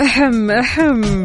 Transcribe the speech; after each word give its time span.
أحم 0.00 0.50
أحم 0.50 1.24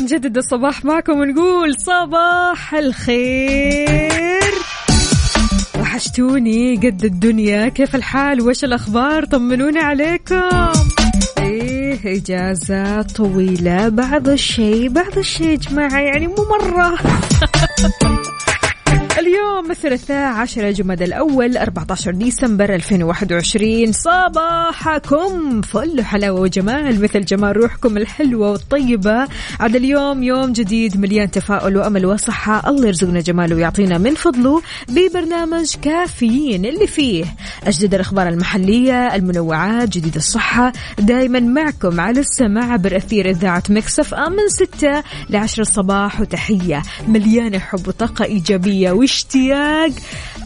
نجدد 0.00 0.36
الصباح 0.36 0.84
معكم 0.84 1.20
ونقول 1.20 1.74
صباح 1.78 2.74
الخير. 2.74 4.52
وحشتوني 5.80 6.76
قد 6.76 7.04
الدنيا 7.04 7.68
كيف 7.68 7.94
الحال؟ 7.94 8.40
وش 8.40 8.64
الأخبار؟ 8.64 9.24
طمنوني 9.24 9.78
عليكم. 9.78 10.72
إيه 11.38 12.16
إجازة 12.16 13.02
طويلة 13.02 13.88
بعض 13.88 14.28
الشيء 14.28 14.88
بعض 14.88 15.18
الشيء 15.18 15.50
يا 15.50 15.56
جماعة 15.56 16.00
يعني 16.00 16.26
مو 16.26 16.46
مرة. 16.50 16.98
اليوم 19.32 19.70
الثلاثاء 19.70 20.32
10 20.32 20.70
جماد 20.70 21.02
الأول 21.02 21.56
14 21.56 22.10
ديسمبر 22.10 22.74
2021 22.74 23.92
صباحكم 23.92 25.60
فل 25.60 26.04
حلاوة 26.04 26.40
وجمال 26.40 27.02
مثل 27.02 27.24
جمال 27.24 27.56
روحكم 27.56 27.96
الحلوة 27.96 28.50
والطيبة. 28.50 29.28
عاد 29.60 29.76
اليوم 29.76 30.22
يوم 30.22 30.52
جديد 30.52 31.00
مليان 31.00 31.30
تفاؤل 31.30 31.76
وأمل 31.76 32.06
وصحة. 32.06 32.68
الله 32.68 32.86
يرزقنا 32.86 33.20
جماله 33.20 33.56
ويعطينا 33.56 33.98
من 33.98 34.14
فضله 34.14 34.62
ببرنامج 34.88 35.74
كافيين 35.82 36.64
اللي 36.64 36.86
فيه 36.86 37.24
أجدد 37.66 37.94
الأخبار 37.94 38.28
المحلية 38.28 39.14
المنوعات 39.14 39.88
جديد 39.88 40.16
الصحة. 40.16 40.72
دائما 40.98 41.40
معكم 41.40 42.00
على 42.00 42.20
السماع 42.20 42.72
عبر 42.72 42.96
أثير 42.96 43.30
إذاعة 43.30 43.62
مكسف 43.70 44.14
أم 44.14 44.32
من 44.32 44.48
6 44.48 45.02
ل 45.30 45.36
10 45.36 45.60
الصباح. 45.60 46.20
وتحية 46.20 46.82
مليانة 47.08 47.58
حب 47.58 47.88
وطاقة 47.88 48.24
إيجابية. 48.24 48.92
واشتياق 49.22 49.90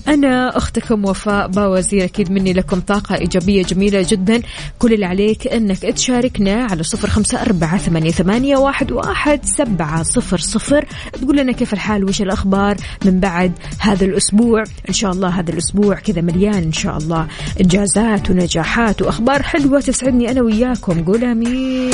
أنا 0.09 0.57
أختكم 0.57 1.05
وفاء 1.05 1.49
باوزير 1.49 2.05
أكيد 2.05 2.33
مني 2.33 2.53
لكم 2.53 2.81
طاقة 2.81 3.15
إيجابية 3.15 3.63
جميلة 3.63 4.07
جدا. 4.09 4.43
كل 4.79 4.93
اللي 4.93 5.07
عليك 5.07 5.47
أنك 5.47 5.79
تشاركنا 5.79 6.67
على 6.71 6.83
صفر 6.83 7.09
خمسة 7.09 7.43
أربعة 7.43 7.79
ثمانية 8.11 8.57
واحد, 8.57 8.93
واحد 8.93 9.45
سبعة 9.45 10.03
صفر 10.03 10.39
صفر. 10.39 10.87
تقول 11.13 11.37
لنا 11.37 11.53
كيف 11.53 11.73
الحال؟ 11.73 12.05
وش 12.05 12.23
الأخبار؟ 12.23 12.77
من 13.05 13.21
بعد 13.21 13.53
هذا 13.79 14.05
الأسبوع 14.05 14.65
إن 14.89 14.95
شاء 14.95 15.13
الله 15.13 15.29
هذا 15.29 15.53
الأسبوع 15.53 15.95
كذا 15.95 16.21
مليان 16.21 16.63
إن 16.63 16.73
شاء 16.73 16.97
الله. 16.97 17.27
إنجازات 17.61 18.31
ونجاحات 18.31 19.03
وأخبار 19.03 19.43
حلوة 19.43 19.81
تسعدني 19.81 20.31
أنا 20.31 20.43
وياكم. 20.43 21.05
قول 21.05 21.25
آمين. 21.25 21.91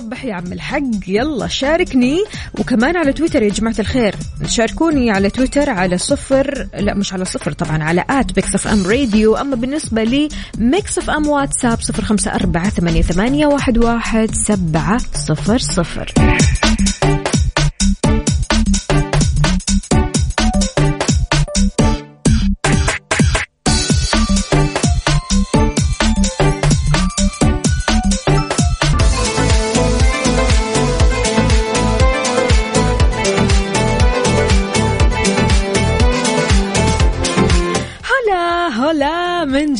صبح 0.00 0.24
يا 0.24 0.34
عم 0.34 0.52
الحق. 0.52 1.08
يلا 1.08 1.46
شاركني. 1.46 2.24
وكمان 2.58 2.96
على 2.96 3.12
تويتر 3.12 3.42
يا 3.42 3.48
جماعة 3.48 3.74
الخير. 3.78 4.14
شاركوني 4.46 5.10
على 5.10 5.30
تويتر 5.30 5.70
على 5.70 5.98
صفر 5.98 6.68
لا 6.78 6.94
مش 6.94 7.12
على 7.12 7.24
صفر 7.24 7.52
طبعا 7.52 7.82
على 7.82 8.04
at 8.10 8.36
Mix 8.36 8.54
FM 8.54 8.86
Radio 8.86 9.36
أما 9.36 9.56
بالنسبة 9.56 10.02
لي 10.02 10.28
Mix 10.58 10.98
FM 10.98 11.28
واتساب 11.28 11.80
صفر 11.80 12.04
خمسة 12.04 12.34
أربعة 12.34 12.70
ثمانية, 12.70 13.02
ثمانية 13.02 13.46
واحد, 13.46 13.78
واحد 13.78 14.30
سبعة 14.34 14.98
صفر 15.14 15.58
صفر. 15.58 16.12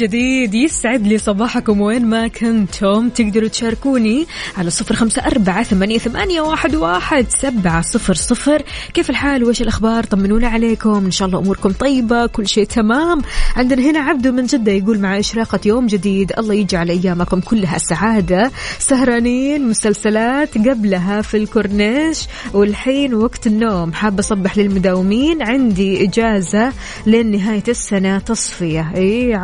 جديد 0.01 0.55
يسعد 0.55 1.07
لي 1.07 1.19
صباحكم 1.19 1.81
وين 1.81 2.07
ما 2.07 2.29
كنتم. 2.29 3.09
تقدروا 3.09 3.49
تشاركوني 3.49 4.27
على 4.59 4.71
صفر 4.71 4.95
خمسة 4.95 5.23
أربعة 5.27 5.63
ثمانية, 5.63 5.99
ثمانية 5.99 6.41
واحد, 6.41 6.75
واحد 6.75 7.27
سبعة 7.29 7.81
صفر 7.83 8.15
صفر. 8.15 8.63
كيف 8.95 9.11
الحال؟ 9.11 9.45
وش 9.45 9.63
الأخبار؟ 9.63 10.05
طمنونا 10.05 10.49
عليكم. 10.49 11.05
إن 11.05 11.11
شاء 11.11 11.29
الله 11.29 11.39
أموركم 11.39 11.73
طيبة 11.73 12.27
كل 12.27 12.49
شيء 12.49 12.65
تمام. 12.65 13.23
عندنا 13.57 13.83
هنا 13.83 13.99
عبدو 14.01 14.33
من 14.33 14.47
جدة 14.47 14.73
يقول 14.73 14.99
مع 14.99 15.19
إشراقة 15.19 15.61
يوم 15.65 15.87
جديد 15.87 16.33
الله 16.39 16.55
يجعل 16.55 16.89
أيامكم 16.91 17.41
كلها 17.41 17.79
سعادة. 17.79 18.51
سهرانين 18.79 19.69
مسلسلات 19.69 20.59
قبلها 20.59 21.23
في 21.23 21.37
الكورنيش 21.37 22.27
والحين 22.53 23.15
وقت 23.15 23.47
النوم. 23.47 23.93
حابة 23.93 24.21
أصبح 24.21 24.59
للمداومين 24.59 25.43
عندي 25.43 26.05
إجازة 26.05 26.73
لين 27.07 27.31
نهاية 27.31 27.65
السنة 27.69 28.19
تصفية. 28.19 28.93
إيه 28.95 29.37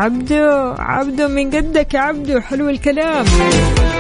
عبدو 0.79 1.29
من 1.29 1.51
قدك 1.51 1.95
يا 1.95 2.01
عبدو 2.01 2.41
حلو 2.41 2.69
الكلام. 2.69 3.27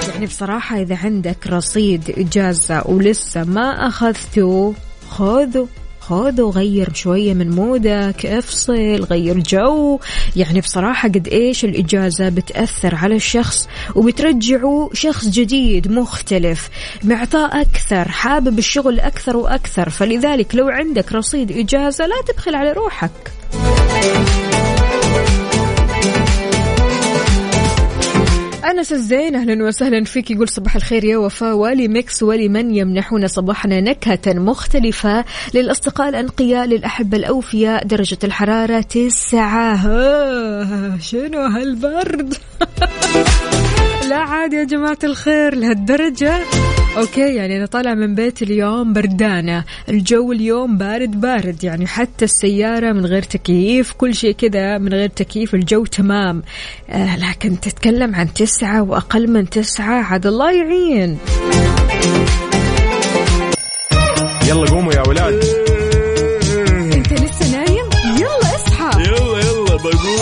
يعني 0.08 0.26
بصراحة 0.26 0.80
إذا 0.80 0.96
عندك 0.96 1.46
رصيد 1.46 2.14
إجازة 2.18 2.82
ولسه 2.86 3.44
ما 3.44 3.88
أخذته 3.88 4.74
خذه 5.08 5.68
خذ 6.00 6.40
وغير 6.40 6.94
شوية 6.94 7.34
من 7.34 7.50
مودك 7.50 8.26
افصل 8.26 9.04
غير 9.10 9.38
جو. 9.38 9.98
يعني 10.36 10.60
بصراحة 10.60 11.08
قد 11.08 11.28
إيش 11.28 11.64
الإجازة 11.64 12.28
بتأثر 12.28 12.94
على 12.94 13.14
الشخص 13.14 13.68
وبترجعه 13.94 14.90
شخص 14.92 15.28
جديد 15.28 15.92
مختلف 15.92 16.68
معطاء 17.04 17.60
أكثر 17.60 18.08
حابب 18.08 18.58
الشغل 18.58 19.00
أكثر 19.00 19.36
وأكثر. 19.36 19.90
فلذلك 19.90 20.54
لو 20.54 20.68
عندك 20.68 21.12
رصيد 21.12 21.52
إجازة 21.52 22.06
لا 22.06 22.22
تبخل 22.28 22.54
على 22.54 22.72
روحك. 22.72 23.10
أنس 28.78 28.92
الزين 28.92 29.34
أهلا 29.34 29.64
وسهلا 29.64 30.04
فيك. 30.04 30.30
يقول 30.30 30.48
صباح 30.48 30.76
الخير 30.76 31.04
يا 31.04 31.16
وفاء. 31.16 31.54
ولي 31.54 31.88
Mix 31.88 32.22
ولمن 32.22 32.74
يمنحون 32.74 33.26
صباحنا 33.26 33.80
نكهة 33.80 34.34
مختلفة 34.34 35.24
للأصدقاء 35.54 36.08
الأنقياء 36.08 36.66
للأحبة 36.66 37.16
الأوفياء. 37.16 37.84
درجة 37.86 38.18
الحرارة 38.24 38.80
تسعة. 38.80 39.76
شنو 40.98 41.40
هالبرد؟ 41.40 42.34
لا 44.10 44.16
عاد 44.16 44.52
يا 44.52 44.64
جماعة 44.64 44.98
الخير 45.04 45.54
لهالدرجة. 45.54 46.34
okay 46.96 47.34
يعني 47.34 47.56
أنا 47.56 47.66
طالعة 47.66 47.94
من 47.94 48.14
بيت 48.14 48.42
اليوم 48.42 48.92
بردانة. 48.92 49.64
الجو 49.88 50.32
اليوم 50.32 50.78
بارد 50.78 51.20
بارد 51.20 51.64
يعني 51.64 51.86
حتى 51.86 52.24
السيارة 52.24 52.92
من 52.92 53.06
غير 53.06 53.22
تكييف 53.22 53.92
كل 53.92 54.14
شيء 54.14 54.32
كذا 54.32 54.78
من 54.78 54.92
غير 54.92 55.08
تكييف 55.08 55.54
الجو 55.54 55.84
تمام. 55.84 56.42
آه 56.90 57.16
لكن 57.16 57.60
تتكلم 57.60 58.14
عن 58.14 58.32
تسعة 58.32 58.82
وأقل 58.82 59.30
من 59.30 59.50
تسعة 59.50 60.02
عاد 60.02 60.26
الله 60.26 60.52
يعين. 60.52 61.18
يلا 64.48 64.70
قوموا 64.70 64.92
يا 64.92 65.08
ولاد. 65.08 65.44
أنت 66.94 67.12
لسه 67.12 67.50
نايم؟ 67.52 67.86
يلا 68.18 68.54
اصحى. 68.54 69.02
يلا 69.02 69.38
يلا 69.38 69.76
بقوم. 69.76 70.15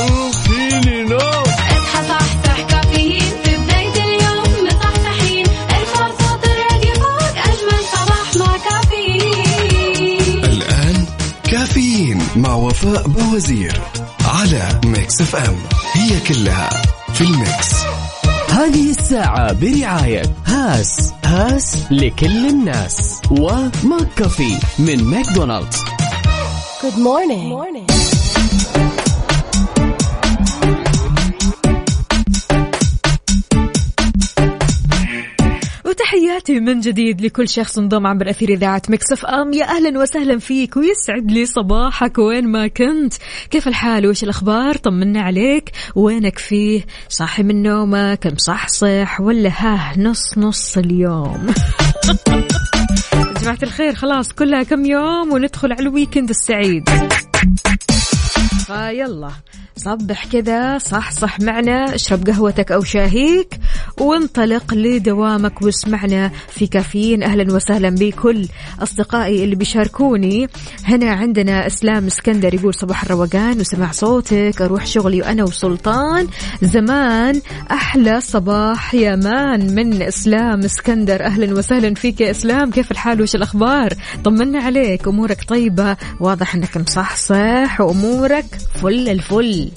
وفاء 12.85 13.09
بوزير 13.09 13.81
على 14.25 14.81
Mix 14.85 15.21
FM 15.21 15.57
هي 15.93 16.21
كلها 16.21 16.71
في 17.15 17.21
ال 17.21 17.34
mix 17.34 17.75
هذه 18.51 18.91
الساعة 18.91 19.53
برعاية 19.53 20.23
هاس 20.47 21.13
هاس 21.25 21.77
لكل 21.91 22.47
الناس 22.49 23.21
و 23.31 24.09
McCafé 24.17 24.59
من 24.79 25.05
ماكدونالدز 25.05 25.77
Good 26.85 26.99
morning. 26.99 27.49
morning. 27.49 27.94
تحياتي 36.35 36.61
من 36.61 36.81
جديد 36.81 37.21
لكل 37.21 37.49
شخص 37.49 37.79
انضم 37.79 38.07
عبر 38.07 38.31
أثير 38.31 38.49
إذاعة 38.49 38.83
Mix 38.89 39.25
FM. 39.25 39.53
يا 39.53 39.65
أهلا 39.65 39.99
وسهلا 39.99 40.39
فيك 40.39 40.77
ويسعد 40.77 41.31
لي 41.31 41.47
صباحك 41.47 42.19
وين 42.19 42.47
ما 42.47 42.67
كنت. 42.67 43.15
كيف 43.51 43.69
الحال؟ 43.69 44.07
وش 44.07 44.25
الأخبار؟ 44.25 44.77
طمنا 44.77 45.23
عليك. 45.23 45.71
وينك 45.95 46.39
فيه؟ 46.39 46.87
صاحي 47.09 47.43
من 47.43 47.63
نومك؟ 47.63 48.27
مصحصح؟ 48.27 49.21
ولا 49.21 49.51
ها 49.59 49.93
نص 49.99 50.39
نص 50.39 50.79
اليوم؟ 50.79 51.47
جماعة 53.43 53.59
الخير 53.63 53.95
خلاص 53.95 54.33
كلها 54.33 54.63
كم 54.63 54.87
يوم 54.87 55.33
وندخل 55.33 55.73
على 55.73 55.83
الويكند 55.83 56.31
السعيد. 56.31 56.89
فيلا 58.67 59.31
صبح 59.77 60.27
كذا 60.27 60.79
صح 60.79 61.11
صح 61.11 61.41
معنا 61.41 61.95
اشرب 61.95 62.27
قهوتك 62.27 62.73
أو 62.73 62.83
شاهيك. 62.83 63.55
وانطلق 64.01 64.75
لدوامك 64.75 65.63
واسمعنا 65.63 66.31
في 66.49 66.67
كافيين. 66.67 67.23
أهلا 67.23 67.55
وسهلا 67.55 67.91
بكل 67.91 68.49
أصدقائي 68.83 69.45
اللي 69.45 69.57
بيشاركوني. 69.57 70.49
هنا 70.85 71.11
عندنا 71.11 71.67
إسلام 71.67 72.07
إسكندر 72.07 72.55
يقول 72.55 72.75
صباح 72.75 73.03
الروقان 73.05 73.61
وسمع 73.61 73.91
صوتك. 73.91 74.63
أروح 74.63 74.87
شغلي 74.87 75.23
وأنا 75.23 75.45
وسلطان. 75.45 76.29
زمان 76.63 77.41
أحلى 77.71 78.21
صباح 78.21 78.95
يا 78.95 79.17
مان 79.17 79.75
من 79.75 80.03
إسلام 80.03 80.61
إسكندر. 80.65 81.25
أهلا 81.25 81.55
وسهلا 81.55 81.95
فيك 81.95 82.21
يا 82.21 82.31
إسلام. 82.31 82.71
كيف 82.71 82.91
الحال؟ 82.91 83.23
وش 83.23 83.35
الأخبار؟ 83.35 83.95
طمنا 84.25 84.63
عليك. 84.63 85.09
أمورك 85.09 85.45
طيبة. 85.49 85.97
واضح 86.21 86.55
إنك 86.55 86.77
مصحصح 86.77 87.81
وأمورك 87.81 88.47
فل 88.83 89.09
الفل. 89.09 89.71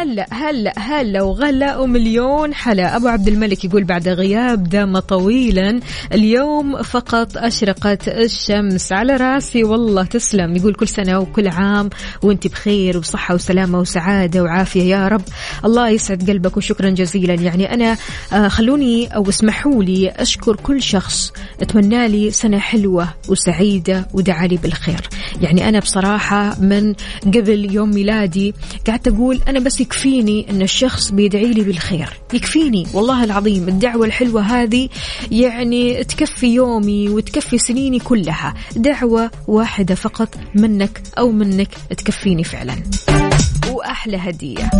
هلا 0.00 0.26
هلا 0.30 0.72
هلا 0.78 1.22
وغلا 1.22 1.76
ومليون 1.76 2.54
حلا. 2.54 2.96
أبو 2.96 3.08
عبد 3.08 3.28
الملك 3.28 3.64
يقول 3.64 3.84
بعد 3.84 4.08
غياب 4.08 4.68
دام 4.68 4.98
طويلا 4.98 5.80
اليوم 6.12 6.82
فقط 6.82 7.36
أشرقت 7.36 8.08
الشمس. 8.08 8.92
على 8.92 9.16
رأسي 9.16 9.64
والله 9.64 10.04
تسلم. 10.04 10.56
يقول 10.56 10.74
كل 10.74 10.88
سنة 10.88 11.18
وكل 11.18 11.48
عام 11.48 11.90
وانت 12.22 12.46
بخير 12.46 12.98
وصحة 12.98 13.34
وسلامة 13.34 13.78
وسعادة 13.78 14.42
وعافية. 14.42 14.82
يا 14.82 15.08
رب 15.08 15.22
الله 15.64 15.88
يسعد 15.88 16.30
قلبك 16.30 16.56
وشكرا 16.56 16.90
جزيلا. 16.90 17.34
يعني 17.34 17.74
أنا 17.74 17.96
آه 18.32 18.48
خلوني 18.48 19.16
أو 19.16 19.28
اسمحوا 19.28 19.84
لي 19.84 20.08
أشكر 20.08 20.56
كل 20.56 20.82
شخص. 20.82 21.32
أتمنى 21.60 22.08
لي 22.08 22.30
سنة 22.30 22.58
حلوة 22.58 23.08
وسعيدة 23.28 24.08
ودعا 24.14 24.46
لي 24.46 24.56
بالخير. 24.56 25.08
يعني 25.40 25.68
أنا 25.68 25.78
بصراحة 25.78 26.60
من 26.60 26.94
قبل 27.24 27.74
يوم 27.74 27.90
ميلادي 27.90 28.54
قعدت 28.86 29.08
أقول 29.08 29.40
أنا 29.48 29.60
بس 29.60 29.80
يكفيني 29.80 30.46
إن 30.50 30.62
الشخص 30.62 31.10
بيدعي 31.10 31.52
لي 31.52 31.62
بالخير. 31.62 32.08
يكفيني 32.32 32.86
والله 32.94 33.24
العظيم. 33.24 33.68
الدعوة 33.68 34.06
الحلوة 34.06 34.42
هذه 34.42 34.88
يعني 35.30 36.04
تكفي 36.04 36.46
يومي 36.46 37.08
وتكفي 37.08 37.58
سنيني 37.58 37.98
كلها. 37.98 38.54
دعوة 38.76 39.30
واحدة 39.48 39.94
فقط 39.94 40.34
منك 40.54 41.02
أو 41.18 41.30
منك 41.30 41.68
تكفيني 41.98 42.44
فعلا. 42.44 42.76
وأحلى 43.70 44.16
هدية. 44.16 44.70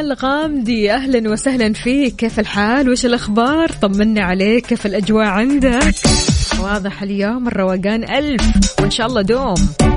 الغامدي 0.00 0.92
أهلا 0.92 1.30
وسهلا 1.30 1.72
فيك. 1.72 2.16
كيف 2.16 2.40
الحال؟ 2.40 2.88
وش 2.88 3.06
الأخبار؟ 3.06 3.68
طمنا 3.82 4.22
عليك. 4.22 4.66
كيف 4.66 4.86
الأجواء 4.86 5.26
عندك؟ 5.26 5.94
واضح 6.60 7.02
اليوم 7.02 7.48
الروقان 7.48 8.04
ألف. 8.04 8.42
وإن 8.80 8.90
شاء 8.90 9.06
الله 9.06 9.22
دوم. 9.22 9.89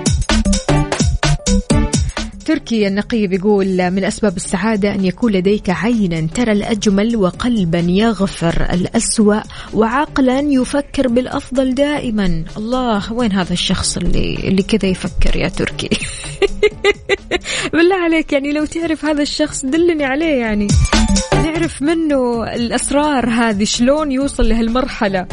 تركي 2.46 2.88
النقي 2.88 3.28
بيقول 3.28 3.92
من 3.92 4.04
أسباب 4.04 4.38
السعادة 4.38 4.96
أن 4.96 5.06
يكون 5.06 5.32
لديك 5.32 5.70
عينا 5.70 6.28
ترى 6.28 6.52
الأجمل 6.52 7.16
وقلبا 7.16 7.80
يغفر 7.80 8.68
الأسوأ 8.74 9.42
وعقلا 9.74 10.40
يفكر 10.40 11.08
بالأفضل 11.08 11.76
دائما. 11.76 12.44
الله 12.58 13.14
وين 13.14 13.32
هذا 13.32 13.54
الشخص 13.54 13.98
اللي 13.98 14.36
اللي 14.36 14.64
كذا 14.64 14.90
يفكر 14.90 15.36
يا 15.36 15.48
تركي؟ 15.48 15.90
بالله 17.74 17.96
عليك 17.96 18.34
يعني 18.34 18.52
لو 18.52 18.66
تعرف 18.66 19.06
هذا 19.06 19.22
الشخص 19.22 19.66
دلني 19.66 20.04
عليه 20.04 20.36
يعني. 20.36 20.68
نعرف 21.34 21.82
منه 21.82 22.44
الأسرار 22.44 23.30
هذه 23.30 23.64
شلون 23.64 24.12
يوصل 24.12 24.50
لهالمرحلة. 24.50 25.28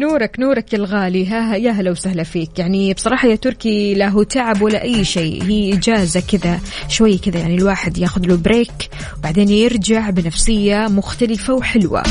نورك 0.00 0.40
نورك 0.40 0.74
الغالي. 0.74 1.26
ها 1.26 1.56
يا 1.56 1.70
هلا 1.70 1.90
وسهلا 1.90 2.22
فيك. 2.22 2.58
يعني 2.58 2.94
بصراحة 2.94 3.28
يا 3.28 3.36
تركي 3.36 3.94
لا 3.94 4.08
هو 4.08 4.22
تعب 4.22 4.62
ولا 4.62 4.82
أي 4.82 5.04
شيء. 5.04 5.42
هي 5.42 5.74
إجازة 5.74 6.20
كذا 6.20 6.60
شوي 6.88 7.18
كذا 7.18 7.38
يعني 7.38 7.54
الواحد 7.54 7.98
ياخذ 7.98 8.26
له 8.26 8.36
break 8.36 8.90
وبعدين 9.18 9.48
يرجع 9.48 10.10
بنفسية 10.10 10.88
مختلفة 10.88 11.54
وحلوة. 11.54 12.02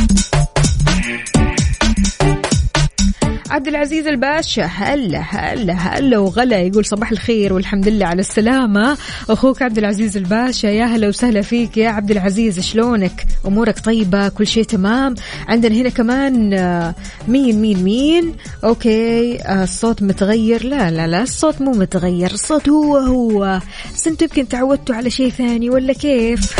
عبد 3.49 3.67
العزيز 3.67 4.07
الباشا 4.07 4.63
هلا 4.63 5.19
هلا 5.19 5.73
هلا 5.73 6.17
وغلا. 6.17 6.59
يقول 6.59 6.85
صباح 6.85 7.11
الخير 7.11 7.53
والحمد 7.53 7.87
لله 7.87 8.05
على 8.05 8.19
السلامة. 8.19 8.97
أخوك 9.29 9.61
عبد 9.61 9.77
العزيز 9.77 10.17
الباشا 10.17 10.67
يا 10.67 10.85
هلا 10.85 11.07
وسهلا 11.07 11.41
فيك. 11.41 11.77
يا 11.77 11.89
عبد 11.89 12.11
العزيز 12.11 12.59
شلونك؟ 12.59 13.25
أمورك 13.47 13.79
طيبة؟ 13.79 14.29
كل 14.29 14.47
شيء 14.47 14.63
تمام؟ 14.63 15.15
عندنا 15.47 15.75
هنا 15.75 15.89
كمان 15.89 16.53
آه، 16.53 16.95
مين 17.27 17.61
مين 17.61 17.83
مين؟ 17.83 18.35
okay 18.63 19.41
آه، 19.41 19.63
الصوت 19.63 20.03
متغير. 20.03 20.63
لا 20.63 20.91
لا 20.91 21.07
لا 21.07 21.23
الصوت 21.23 21.61
مو 21.61 21.71
متغير 21.71 22.31
الصوت 22.31 22.69
هو 22.69 22.97
هو. 22.97 23.59
بس 23.95 24.07
يمكن 24.07 24.47
تعودتوا 24.47 24.95
على 24.95 25.09
شيء 25.09 25.29
ثاني 25.29 25.69
ولا 25.69 25.93
كيف؟ 25.93 26.55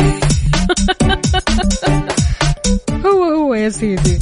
هو 3.06 3.24
هو 3.24 3.54
يا 3.54 3.68
سيدي. 3.68 4.18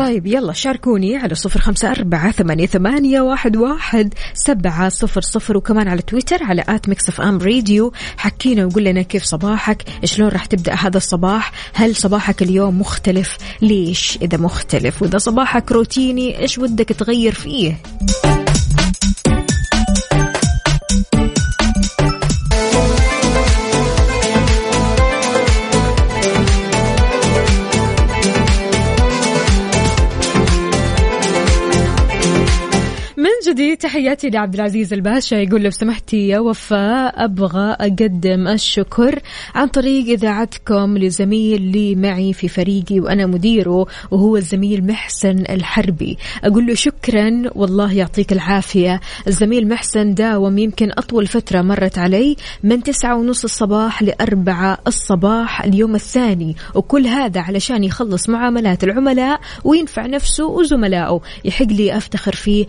طيب 0.00 0.26
يلا 0.26 0.52
شاركوني 0.52 1.16
على 1.16 1.34
صفر 1.34 1.60
خمسة 1.60 1.90
أربعة 1.90 2.30
ثمانية, 2.30 2.66
ثمانية 2.66 3.20
واحد, 3.20 3.56
واحد 3.56 4.14
سبعة 4.34 4.88
صفر 4.88 5.20
صفر 5.20 5.56
وكمان 5.56 5.88
على 5.88 6.02
تويتر 6.02 6.42
على 6.42 6.64
at 6.68 6.88
Mix 6.88 7.08
FM 7.08 7.38
Radio 7.38 7.92
حكينا 8.16 8.64
وقول 8.64 8.84
لنا 8.84 9.02
كيف 9.02 9.24
صباحك 9.24 9.82
شلون 10.04 10.28
راح 10.28 10.46
تبدأ 10.46 10.74
هذا 10.74 10.96
الصباح 10.96 11.52
هل 11.74 11.96
صباحك 11.96 12.42
اليوم 12.42 12.80
مختلف؟ 12.80 13.38
ليش 13.62 14.18
إذا 14.22 14.38
مختلف؟ 14.38 15.02
وإذا 15.02 15.18
صباحك 15.18 15.72
روتيني 15.72 16.38
إيش 16.38 16.58
ودك 16.58 16.88
تغير 16.88 17.32
فيه؟ 17.32 17.76
جديد. 33.50 33.76
تحياتي 33.76 34.30
لعبد 34.30 34.54
العزيز 34.54 34.92
الباشا 34.92 35.34
يقول 35.34 35.62
لو 35.62 35.70
سمحتي 35.70 36.28
يا 36.28 36.38
وفاء 36.38 37.24
أبغى 37.24 37.76
أقدم 37.80 38.48
الشكر 38.48 39.18
عن 39.54 39.66
طريق 39.66 40.08
إذاعتكم 40.08 40.98
لزميل 40.98 41.62
لي 41.62 41.94
معي 41.94 42.32
في 42.32 42.48
فريقي 42.48 43.00
وأنا 43.00 43.26
مديره 43.26 43.86
وهو 44.10 44.36
الزميل 44.36 44.86
محسن 44.86 45.44
الحربي. 45.50 46.18
أقول 46.44 46.66
له 46.66 46.74
شكرا 46.74 47.42
والله 47.54 47.92
يعطيك 47.92 48.32
العافية. 48.32 49.00
الزميل 49.26 49.68
محسن 49.68 50.14
داوم 50.14 50.58
يمكن 50.58 50.90
أطول 50.90 51.26
فترة 51.26 51.62
مرت 51.62 51.98
علي 51.98 52.36
من 52.62 52.82
تسعة 52.82 53.16
ونص 53.16 53.44
الصباح 53.44 54.02
لأربعة 54.02 54.78
الصباح 54.86 55.62
اليوم 55.62 55.94
الثاني 55.94 56.56
وكل 56.74 57.06
هذا 57.06 57.40
علشان 57.40 57.84
يخلص 57.84 58.28
معاملات 58.28 58.84
العملاء 58.84 59.40
وينفع 59.64 60.06
نفسه 60.06 60.46
وزملائه. 60.46 61.20
يحق 61.44 61.66
لي 61.66 61.96
أفتخر 61.96 62.32
فيه. 62.32 62.66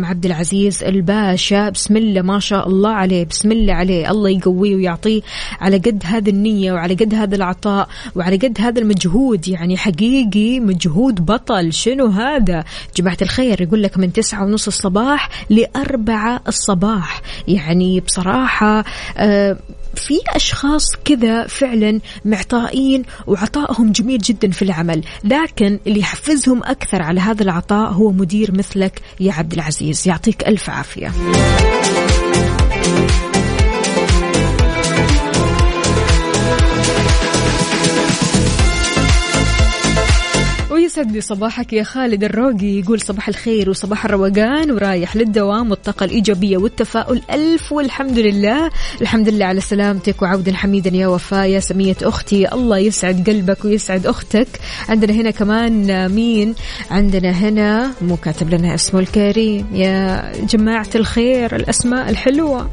أخوكم 0.00 0.04
عبد 0.04 0.26
العزيز 0.26 0.84
الباشا. 0.84 1.68
بسم 1.68 1.96
الله 1.96 2.22
ما 2.22 2.38
شاء 2.38 2.68
الله 2.68 2.90
عليه. 2.90 3.24
بسم 3.24 3.52
الله 3.52 3.74
عليه. 3.74 4.10
الله 4.10 4.30
يقويه 4.30 4.76
ويعطيه 4.76 5.22
على 5.60 5.78
قد 5.78 6.02
هذه 6.04 6.30
النية 6.30 6.72
وعلى 6.72 6.94
قد 6.94 7.14
هذا 7.14 7.36
العطاء 7.36 7.88
وعلى 8.16 8.36
قد 8.36 8.60
هذا 8.60 8.80
المجهود. 8.80 9.48
يعني 9.48 9.76
حقيقي 9.76 10.60
مجهود 10.60 11.26
بطل. 11.26 11.72
شنو 11.72 12.06
هذا؟ 12.06 12.64
جماعة 12.96 13.18
الخير 13.22 13.62
يقول 13.62 13.82
لك 13.82 13.98
من 13.98 14.12
تسعة 14.12 14.44
ونص 14.44 14.66
الصباح 14.66 15.28
لأربعة 15.50 16.40
الصباح. 16.48 17.22
يعني 17.48 18.00
بصراحة 18.00 18.84
آه 19.16 19.56
في 19.94 20.14
أشخاص 20.28 20.86
كذا 21.04 21.46
فعلا 21.46 22.00
معطائين 22.24 23.02
وعطائهم 23.26 23.92
جميل 23.92 24.18
جدا 24.18 24.50
في 24.50 24.62
العمل 24.62 25.04
لكن 25.24 25.78
اللي 25.86 26.00
يحفزهم 26.00 26.62
أكثر 26.64 27.02
على 27.02 27.20
هذا 27.20 27.42
العطاء 27.42 27.90
هو 27.92 28.12
مدير 28.12 28.52
مثلك 28.52 29.00
يا 29.20 29.32
عبد 29.32 29.52
العزيز. 29.52 30.08
يعطيك 30.08 30.48
ألف 30.48 30.70
عافية. 30.70 31.12
يسعد 40.90 41.12
لي 41.12 41.20
صباحك 41.20 41.72
يا 41.72 41.82
خالد 41.82 42.24
الروقي. 42.24 42.78
يقول 42.80 43.00
صباح 43.00 43.28
الخير 43.28 43.70
وصباح 43.70 44.04
الروقان 44.04 44.70
ورايح 44.70 45.16
للدوام 45.16 45.70
والطاقة 45.70 46.04
الإيجابية 46.04 46.56
والتفاؤل. 46.56 47.22
ألف 47.30 47.72
والحمد 47.72 48.18
لله. 48.18 48.70
الحمد 49.00 49.28
لله 49.28 49.46
على 49.46 49.60
سلامتك 49.60 50.22
وعودا 50.22 50.54
حميدا 50.54 50.96
يا 50.96 51.06
وفاء 51.06 51.48
يا 51.48 51.60
سمية 51.60 51.96
أختي 52.02 52.52
الله 52.52 52.78
يسعد 52.78 53.30
قلبك 53.30 53.64
ويسعد 53.64 54.06
أختك. 54.06 54.48
عندنا 54.88 55.12
هنا 55.12 55.30
كمان 55.30 56.08
مين؟ 56.08 56.54
عندنا 56.90 57.30
هنا 57.30 57.92
مو 58.02 58.16
كاتب 58.16 58.54
لنا 58.54 58.74
اسمه 58.74 59.00
الكريم. 59.00 59.66
يا 59.72 60.22
جماعة 60.50 60.90
الخير 60.94 61.56
الأسماء 61.56 62.10
الحلوة. 62.10 62.70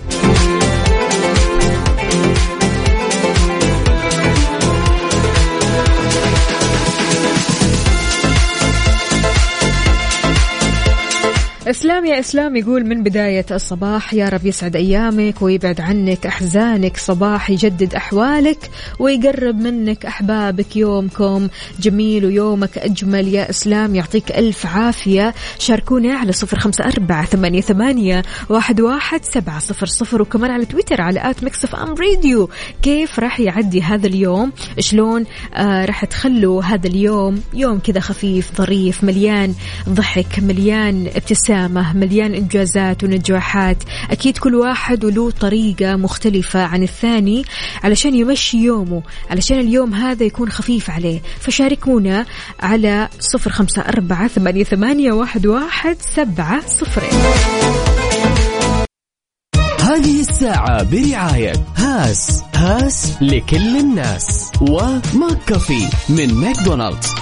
إسلام 11.69 12.05
يا 12.05 12.19
إسلام 12.19 12.55
يقول 12.55 12.85
من 12.85 13.03
بداية 13.03 13.45
الصباح 13.51 14.13
يا 14.13 14.29
رب 14.29 14.45
يسعد 14.45 14.75
أيامك 14.75 15.41
ويبعد 15.41 15.81
عنك 15.81 16.25
أحزانك 16.25 16.97
صباح 16.97 17.49
يجدد 17.49 17.95
أحوالك 17.95 18.69
ويقرب 18.99 19.55
منك 19.55 20.05
أحبابك 20.05 20.75
يومكم. 20.75 21.47
جميل 21.79 22.25
ويومك 22.25 22.77
أجمل 22.77 23.27
يا 23.27 23.49
إسلام 23.49 23.95
يعطيك 23.95 24.31
ألف 24.31 24.65
عافية. 24.65 25.33
شاركونا 25.59 26.13
على 26.13 26.31
صفر 26.31 26.59
خمسة 26.59 26.83
أربعة 26.83 27.25
ثمانية, 27.25 27.61
ثمانية 27.61 28.23
واحد, 28.49 28.81
واحد 28.81 29.25
سبعة 29.25 29.59
صفر 29.59 29.85
صفر 29.85 30.21
وكمان 30.21 30.51
على 30.51 30.65
تويتر 30.65 31.01
على 31.01 31.29
at 31.29 31.43
Mix 31.43 31.75
FM 31.75 31.95
Radio. 31.95 32.49
كيف 32.81 33.19
راح 33.19 33.39
يعدي 33.39 33.81
هذا 33.81 34.07
اليوم؟ 34.07 34.51
شلون 34.79 35.25
آه 35.53 35.85
راح 35.85 36.05
تخلوا 36.05 36.63
هذا 36.63 36.87
اليوم؟ 36.87 37.41
يوم 37.53 37.79
كذا 37.79 37.99
خفيف 37.99 38.51
ظريف 38.57 39.03
مليان 39.03 39.53
ضحك 39.89 40.39
مليان 40.39 41.07
ابتسامة 41.57 41.93
مليان 41.93 42.33
إنجازات 42.33 43.03
ونجاحات. 43.03 43.77
أكيد 44.11 44.37
كل 44.37 44.55
واحد 44.55 45.05
وله 45.05 45.31
طريقة 45.31 45.95
مختلفة 45.95 46.63
عن 46.63 46.83
الثاني 46.83 47.45
علشان 47.83 48.15
يمشي 48.15 48.57
يومه 48.57 49.03
علشان 49.29 49.59
اليوم 49.59 49.93
هذا 49.93 50.23
يكون 50.23 50.49
خفيف 50.49 50.89
عليه. 50.89 51.21
فشاركونا 51.39 52.25
على 52.59 53.09
صفر 53.19 53.51
خمسة 53.51 53.81
أربعة 53.81 54.27
ثمانية 54.63 55.11
واحد, 55.11 55.45
واحد 55.45 55.97
سبعة 56.15 56.67
صفرين 56.67 57.19
هذه 59.81 60.19
الساعة 60.19 60.83
برعاية 60.83 61.53
هاش 61.75 62.43
هاش 62.55 63.13
لكل 63.21 63.77
الناس. 63.77 64.51
و 64.61 65.37
McCafé 65.47 65.89
من 66.09 66.33
ماكدونالدز. 66.33 67.15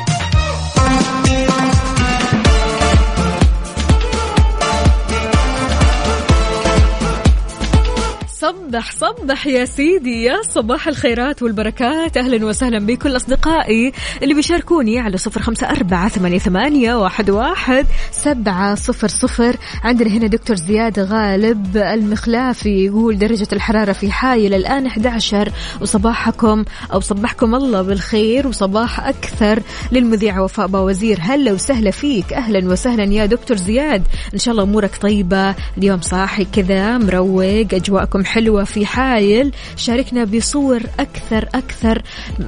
صبح 8.46 8.92
صبح 8.92 9.48
يا 9.48 9.66
سيدي 9.66 10.24
يا 10.24 10.42
صباح 10.42 10.88
الخيرات 10.88 11.44
والبركات. 11.44 12.18
أهلا 12.18 12.46
وسهلا 12.46 12.80
بكل 12.80 13.16
أصدقائي 13.16 13.92
اللي 14.24 14.34
بيشاركوني 14.34 15.00
على 15.00 15.18
صفر 15.18 15.42
خمسة 15.42 15.70
أربعة 15.70 16.10
ثمانية, 16.38 16.96
واحد, 16.96 17.30
واحد 17.30 17.86
سبعة 18.12 18.76
صفر 18.76 19.08
صفر. 19.08 19.56
عندنا 19.84 20.10
هنا 20.10 20.28
دكتور 20.28 20.56
زياد 20.56 21.00
غالب 21.00 21.78
المخلافي 21.78 22.86
يقول 22.86 23.18
درجة 23.18 23.48
الحرارة 23.54 23.92
في 23.94 24.12
حايل 24.12 24.54
الآن 24.54 24.86
11 24.86 25.52
وصباحكم 25.82 26.66
أو 26.94 27.00
صبحكم 27.00 27.56
الله 27.56 27.82
بالخير 27.82 28.48
وصباح 28.48 29.08
أكثر 29.08 29.60
للمذيعة 29.92 30.44
وفاء 30.44 30.68
باوزير. 30.68 31.20
هلا 31.22 31.52
وسهلا 31.52 31.92
فيك. 31.92 32.34
أهلا 32.34 32.72
وسهلا 32.72 33.04
يا 33.04 33.26
دكتور 33.26 33.58
زياد. 33.58 34.04
إن 34.34 34.40
شاء 34.40 34.52
الله 34.52 34.64
أمورك 34.64 34.96
طيبة. 35.02 35.56
اليوم 35.78 36.02
صاحي 36.02 36.46
كذا 36.54 36.98
مروق 36.98 37.74
أجواءكم 37.74 38.26
حلوة 38.36 38.64
في 38.64 38.86
حايل. 38.86 39.52
شاركنا 39.76 40.24
بصور 40.24 40.82
أكثر 41.00 41.50
أكثر. 41.56 42.02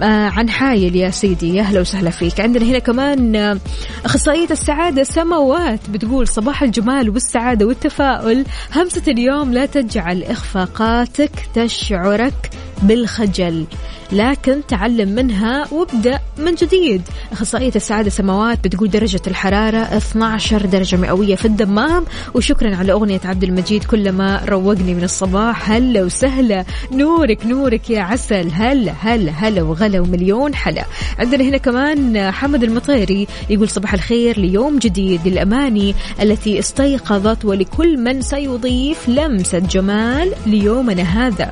آه، 0.04 0.06
عن 0.06 0.50
حايل 0.50 0.96
يا 0.96 1.10
سيدي. 1.10 1.56
يا 1.56 1.62
أهلا 1.62 1.82
وسهلا 1.82 2.10
فيك. 2.10 2.40
عندنا 2.40 2.66
هنا 2.66 2.80
كمان 2.80 3.36
آه، 3.36 3.58
أخصائية 4.06 4.48
السعادة 4.52 5.04
سماوات 5.04 5.90
بتقول 5.90 6.28
صباح 6.28 6.64
الجمال 6.64 7.10
والسعادة 7.10 7.66
والتفاؤل. 7.66 8.46
همسة 8.76 9.02
اليوم 9.08 9.54
لا 9.54 9.66
تجعل 9.66 10.24
إخفاقاتك 10.24 11.32
تشعرك 11.54 12.50
بالخجل. 12.84 13.66
لكن 14.12 14.62
تعلم 14.68 15.10
منها 15.10 15.68
وابدأ 15.74 16.20
من 16.38 16.56
جديد. 16.56 17.02
أخصائية 17.32 17.72
السعادة 17.76 18.10
سماوات 18.10 18.64
بتقول 18.64 18.90
درجة 18.90 19.22
الحرارة 19.28 19.78
12 19.78 20.66
درجة 20.66 20.96
مئوية 20.96 21.36
في 21.36 21.46
الدمام. 21.46 22.06
وشكرا 22.34 22.76
على 22.76 22.92
أغنية 22.92 23.22
عبد 23.26 23.44
المجيد 23.44 23.84
كلما 23.84 24.42
روقني 24.50 24.94
من 24.94 25.04
الصباح. 25.04 25.72
هلا 25.72 26.04
وسهلا. 26.04 26.66
نورك 26.92 27.46
نورك 27.46 27.90
يا 27.90 28.02
عسل. 28.02 28.52
هلا 28.54 28.94
هلا 29.00 29.32
هلا 29.32 29.62
وغلا 29.62 30.00
ومليون 30.00 30.56
حلا. 30.56 30.86
عندنا 31.20 31.44
هنا 31.44 31.58
كمان 31.58 32.32
حمد 32.32 32.64
المطيري 32.64 33.28
يقول 33.50 33.70
صباح 33.70 33.94
الخير 33.94 34.40
ليوم 34.40 34.80
جديد 34.80 35.28
للأماني 35.28 35.96
التي 36.22 36.60
استيقظت 36.60 37.46
ولكل 37.46 37.98
من 37.98 38.22
سيضيف 38.22 39.10
لمسة 39.10 39.60
جمال 39.60 40.34
ليومنا 40.46 41.04
هذا. 41.04 41.52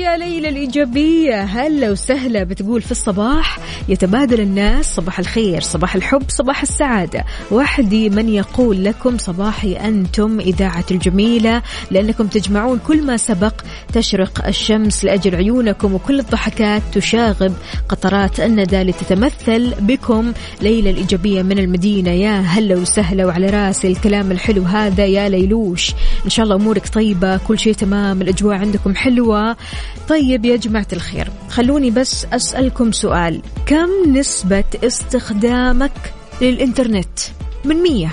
يا 0.00 0.16
ليلى 0.16 0.48
الإيجابية. 0.48 1.42
هلا 1.42 1.90
وسهلا 1.90 2.44
بتقول 2.44 2.82
في 2.82 2.90
الصباح. 2.90 3.58
يتبادل 3.88 4.40
الناس 4.40 4.94
صباح 4.94 5.18
الخير 5.18 5.60
صباح 5.60 5.94
الحب 5.94 6.22
صباح 6.28 6.62
السعادة. 6.62 7.24
وحدي 7.50 8.10
من 8.10 8.28
يقول 8.28 8.84
لكم 8.84 9.18
صباحي 9.18 9.72
أنتم 9.72 10.40
إذاعة 10.40 10.84
الجميلة 10.90 11.62
لأنكم 11.90 12.26
تجمعون 12.26 12.80
كل 12.86 13.02
ما 13.06 13.16
سبق 13.16 13.52
تشرق 13.92 14.46
الشمس 14.46 15.04
لأجل 15.04 15.34
عيونكم 15.34 15.94
وكل 15.94 16.20
الضحكات 16.20 16.82
تشاغب 16.92 17.52
قطرات 17.88 18.40
الندى 18.40 18.82
لتتمثل 18.82 19.74
بكم. 19.80 20.32
ليلى 20.62 20.90
الإيجابية 20.90 21.42
من 21.42 21.58
المدينة. 21.58 22.10
يا 22.10 22.40
هلا 22.40 22.76
وسهلا 22.76 23.26
وعلى 23.26 23.46
راسي 23.46 23.88
الكلام 23.88 24.30
الحلو 24.30 24.62
هذا 24.62 25.06
يا 25.06 25.28
ليلوش. 25.28 25.92
إن 26.24 26.30
شاء 26.30 26.44
الله 26.44 26.56
أمورك 26.56 26.88
طيبة 26.88 27.36
كل 27.36 27.58
شيء 27.58 27.74
تمام 27.74 28.22
الأجواء 28.22 28.56
عندكم 28.56 28.94
حلوة. 28.94 29.56
طيب 30.08 30.44
يا 30.44 30.56
جماعة 30.56 30.86
الخير 30.92 31.28
خلوني 31.48 31.90
بس 31.90 32.26
أسألكم 32.32 32.92
سؤال. 32.92 33.42
كم 33.66 33.88
نسبة 34.06 34.64
استخدامك 34.84 36.12
للإنترنت؟ 36.40 37.18
من 37.64 37.76
مية. 37.76 38.10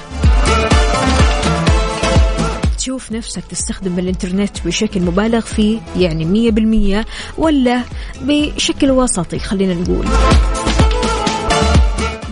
تشوف 2.78 3.12
نفسك 3.12 3.44
تستخدم 3.50 4.00
الإنترنت 4.00 4.66
بشكل 4.66 5.02
مبالغ 5.02 5.42
فيه 5.42 5.80
يعني 5.98 6.26
مية 6.26 6.52
بالمية 6.52 7.06
ولا 7.38 7.82
بشكل 8.22 8.92
وسطي 8.92 9.40
خلينا 9.40 9.74
نقول. 9.74 10.06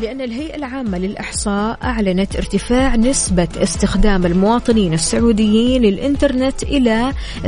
لأن 0.05 0.21
الهيئة 0.21 0.55
العامة 0.55 0.97
للإحصاء 0.97 1.77
أعلنت 1.83 2.35
ارتفاع 2.35 2.95
نسبة 2.95 3.47
استخدام 3.57 4.25
المواطنين 4.25 4.93
السعوديين 4.93 5.81
للإنترنت 5.81 6.63
إلى 6.63 7.13
92.5% 7.43 7.47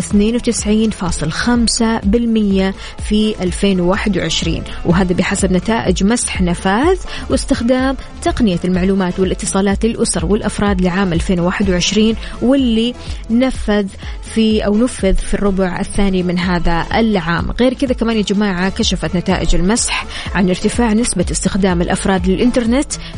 في 3.10 3.36
2021 3.42 4.64
وهذا 4.86 5.14
بحسب 5.14 5.52
نتائج 5.52 6.04
مسح 6.04 6.42
نفاذ 6.42 6.98
واستخدام 7.30 7.98
تقنية 8.22 8.60
المعلومات 8.66 9.20
والاتصالات 9.20 9.86
للأسر 9.86 10.26
والأفراد 10.26 10.82
لعام 10.82 11.14
2021 11.14 12.16
واللي 12.42 12.94
نفذ 13.30 13.88
في 14.22 14.66
أو 14.66 14.78
نفذ 14.78 15.16
في 15.16 15.34
الربع 15.34 15.80
الثاني 15.80 16.24
من 16.24 16.40
هذا 16.40 16.86
العام. 16.96 17.52
غير 17.52 17.74
كذا 17.74 17.94
كمان 17.94 18.18
يا 18.18 18.22
جماعة 18.22 18.70
كشفت 18.70 19.16
نتائج 19.16 19.56
المسح 19.56 20.06
عن 20.36 20.50
ارتفاع 20.50 20.94
نسبة 20.94 21.26
استخدام 21.32 21.82
الأفراد 21.82 22.28
للإنترنت 22.28 22.47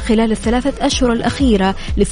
خلال 0.08 0.32
الثلاثة 0.32 0.86
أشهر 0.86 1.14
الأخيرة 1.14 1.76
ل 1.98 2.06
93% 2.06 2.10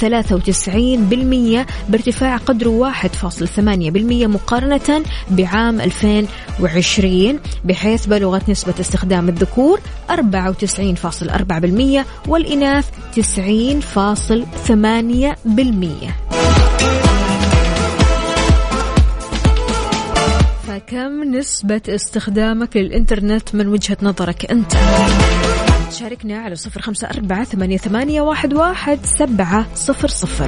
بارتفاع 1.88 2.36
قدره 2.36 2.92
1.8% 2.92 4.26
مقارنة 4.26 5.02
بعام 5.30 5.80
2020 5.80 7.38
بحيث 7.64 8.06
بلغت 8.06 8.50
نسبة 8.50 8.74
استخدام 8.80 9.28
الذكور 9.28 9.80
94.4% 10.10 10.14
والإناث 12.28 12.86
90.8% 13.16 13.20
فكم 20.66 21.24
نسبة 21.34 21.80
استخدامك 21.88 22.76
للإنترنت 22.76 23.54
من 23.54 23.68
وجهة 23.68 23.96
نظرك 24.02 24.50
أنت؟ 24.50 24.72
شاركنا 25.90 26.38
على 26.38 26.54
صفر 26.54 26.80
خمسة 26.80 27.08
أربعة 27.10 27.44
ثمانية, 27.44 28.20
واحد 28.20 28.98
سبعة 29.04 29.74
صفر 29.74 30.08
صفر. 30.08 30.46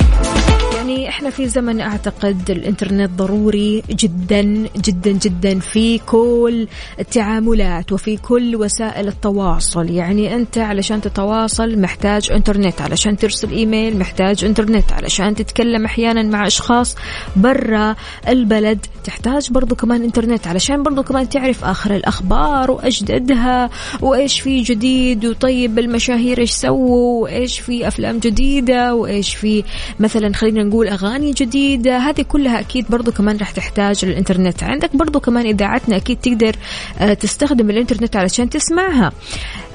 يعني 1.01 1.09
إحنا 1.09 1.31
في 1.31 1.49
زمن 1.49 1.81
أعتقد 1.81 2.51
الإنترنت 2.51 3.11
ضروري 3.11 3.83
جدا 3.91 4.43
جدا 4.77 5.11
جدا 5.11 5.59
في 5.59 5.99
كل 5.99 6.67
التعاملات 6.99 7.93
وفي 7.93 8.17
كل 8.17 8.57
وسائل 8.57 9.09
التواصل. 9.09 9.91
يعني 9.91 10.35
أنت 10.35 10.59
علشان 10.59 11.01
تتواصل 11.01 11.79
محتاج 11.81 12.31
إنترنت 12.33 12.81
علشان 12.81 13.17
ترسل 13.17 13.51
إيميل 13.51 13.99
محتاج 13.99 14.45
إنترنت 14.45 14.93
علشان 14.93 15.35
تتكلم 15.35 15.85
أحيانا 15.85 16.23
مع 16.23 16.47
أشخاص 16.47 16.97
برا 17.37 17.97
البلد 18.29 18.87
تحتاج 19.05 19.51
برضو 19.51 19.75
كمان 19.75 20.03
إنترنت 20.03 20.47
علشان 20.47 20.83
برضو 20.83 21.03
كمان 21.03 21.29
تعرف 21.29 21.65
آخر 21.65 21.97
الأخبار 21.97 22.71
وأجددها 22.71 23.71
وإيش 24.01 24.41
في 24.41 24.63
جديد 24.63 25.27
وطيب 25.27 25.79
المشاهير 25.79 26.39
إيش 26.39 26.51
سووا 26.51 27.23
وإيش 27.23 27.61
في 27.61 27.89
أفلام 27.89 28.19
جديدة 28.19 28.95
وإيش 28.95 29.35
في 29.35 29.65
مثلا 30.01 30.33
خلينا 30.35 30.63
نقول 30.63 30.89
اغاني 30.91 31.33
جديده 31.33 31.99
هذه 31.99 32.23
كلها 32.23 32.61
أكيد 32.61 32.87
برضو 32.89 33.13
كمان 33.13 33.37
راح 33.37 33.51
تحتاج 33.51 34.05
للانترنت 34.05 34.63
عندك 34.63 34.97
برضو 34.97 35.21
كمان 35.21 35.47
إذاعتنا 35.47 35.97
أكيد 35.97 36.17
تقدر 36.21 36.57
آه، 36.99 37.15
تستخدم 37.15 37.71
الإنترنت 37.71 38.17
علشان 38.17 38.51
تسمعها. 38.51 39.13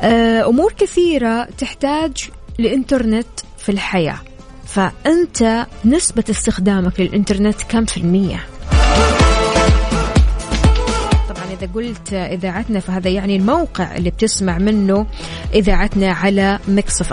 آه، 0.02 0.50
أمور 0.50 0.74
كثيرة 0.74 1.48
تحتاج 1.58 2.30
لانترنت 2.60 3.28
في 3.58 3.70
الحياة. 3.70 4.20
فأنت 4.66 5.68
نسبة 5.86 6.24
استخدامك 6.30 7.00
للإنترنت 7.00 7.62
كم 7.70 7.86
في 7.86 7.98
طبعا 11.30 11.46
إذا 11.52 11.70
قلت 11.76 12.14
إذاعتنا 12.14 12.80
فهذا 12.80 13.10
يعني 13.10 13.36
الموقع 13.36 13.96
اللي 13.96 14.10
بتسمع 14.10 14.58
منه 14.58 15.08
إذاعتنا 15.54 16.12
على 16.12 16.60
Mix 16.68 17.04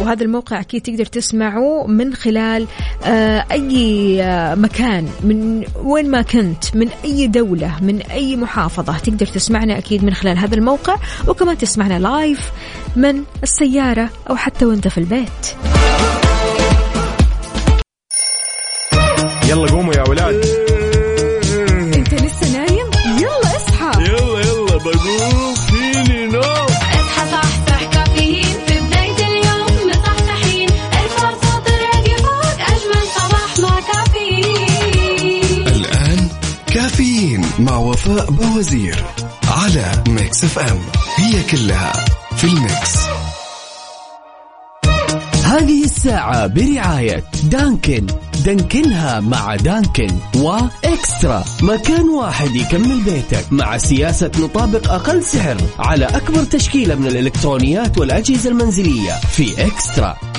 وهذا 0.00 0.24
الموقع 0.24 0.60
أكيد 0.60 0.82
تقدر 0.82 1.06
تسمعه 1.06 1.86
من 1.86 2.14
خلال 2.14 2.66
آه، 3.04 3.44
أي 3.52 4.22
آه، 4.22 4.54
مكان 4.54 5.08
من 5.24 5.64
وين 5.82 6.10
ما 6.10 6.22
كنت 6.22 6.76
من 6.76 6.88
أي 7.04 7.26
دولة 7.26 7.76
من 7.82 8.02
أي 8.02 8.36
محافظة 8.36 8.98
تقدر 8.98 9.26
تسمعنا 9.26 9.78
أكيد 9.78 10.04
من 10.04 10.14
خلال 10.14 10.38
هذا 10.38 10.54
الموقع 10.54 10.96
وكمان 11.28 11.58
تسمعنا 11.58 11.98
live 11.98 12.50
من 12.96 13.22
السيارة 13.42 14.10
أو 14.30 14.36
حتى 14.36 14.64
وأنت 14.64 14.88
في 14.88 14.98
البيت. 14.98 15.56
يلا 19.48 19.66
قوموا 19.70 19.94
يا 19.94 20.08
ولاد. 20.08 20.59
باوزير 38.18 39.04
على 39.48 40.04
Mix 40.08 40.44
FM. 40.44 40.78
هي 41.16 41.42
كلها 41.42 41.92
في 42.36 42.44
ال 42.44 42.54
mix. 42.54 42.96
هذه 45.44 45.84
الساعة 45.84 46.46
برعاية 46.46 47.24
Dunkin'. 47.44 48.06
دانكنها 48.44 49.20
مع 49.20 49.56
Dunkin' 49.56 50.08
وإكسترا. 50.36 51.44
مكان 51.62 52.08
واحد 52.08 52.56
يكمل 52.56 53.02
بيتك 53.02 53.52
مع 53.52 53.78
سياسة 53.78 54.30
نطابق 54.38 54.92
أقل 54.92 55.24
سعر 55.24 55.56
على 55.78 56.04
أكبر 56.04 56.44
تشكيلة 56.44 56.94
من 56.94 57.06
الإلكترونيات 57.06 57.98
والأجهزة 57.98 58.50
المنزلية 58.50 59.12
في 59.12 59.66
إكسترا. 59.66 60.29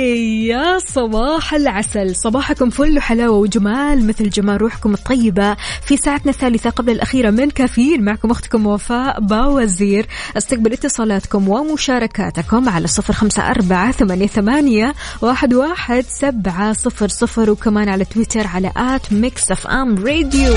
يا 0.00 0.78
صباح 0.78 1.54
العسل. 1.54 2.16
صباحكم 2.16 2.70
فل 2.70 2.98
وحلاوة 2.98 3.38
وجمال 3.38 4.06
مثل 4.06 4.30
جمال 4.30 4.62
روحكم 4.62 4.94
الطيبة 4.94 5.56
في 5.86 5.96
ساعتنا 5.96 6.32
الثالثة 6.32 6.70
قبل 6.70 6.92
الأخيرة 6.92 7.30
من 7.30 7.50
كافيين. 7.50 8.04
معكم 8.04 8.30
أختكم 8.30 8.66
وفاء 8.66 9.20
باوزير. 9.20 10.06
استقبل 10.36 10.72
اتصالاتكم 10.72 11.48
ومشاركاتكم 11.48 12.68
على 12.68 12.86
صفر 12.86 13.12
خمسة 13.12 13.50
أربعة 13.50 13.92
ثمانية, 14.26 14.94
واحد, 15.22 15.54
واحد 15.54 16.04
سبعة 16.08 16.72
صفر 16.72 17.08
صفر 17.08 17.50
وكمان 17.50 17.88
على 17.88 18.04
تويتر 18.04 18.46
على 18.46 18.72
at 18.76 19.12
Mix 19.12 19.50
FM 19.50 20.06
Radio. 20.06 20.54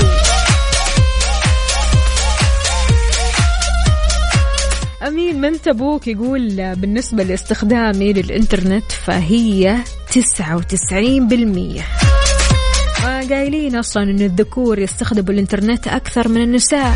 أمين 5.06 5.40
من 5.40 5.60
تبوك 5.62 6.08
يقول 6.08 6.74
بالنسبة 6.74 7.22
لاستخدامي 7.22 8.12
للإنترنت 8.12 8.92
فهي 8.92 9.76
تسعة 10.12 10.56
وتسعين 10.56 11.28
بالمية. 11.28 11.82
قايلين 13.30 13.76
أصلا 13.76 14.02
أن 14.02 14.20
الذكور 14.20 14.78
يستخدموا 14.78 15.34
الإنترنت 15.34 15.88
أكثر 15.88 16.28
من 16.28 16.42
النساء. 16.42 16.92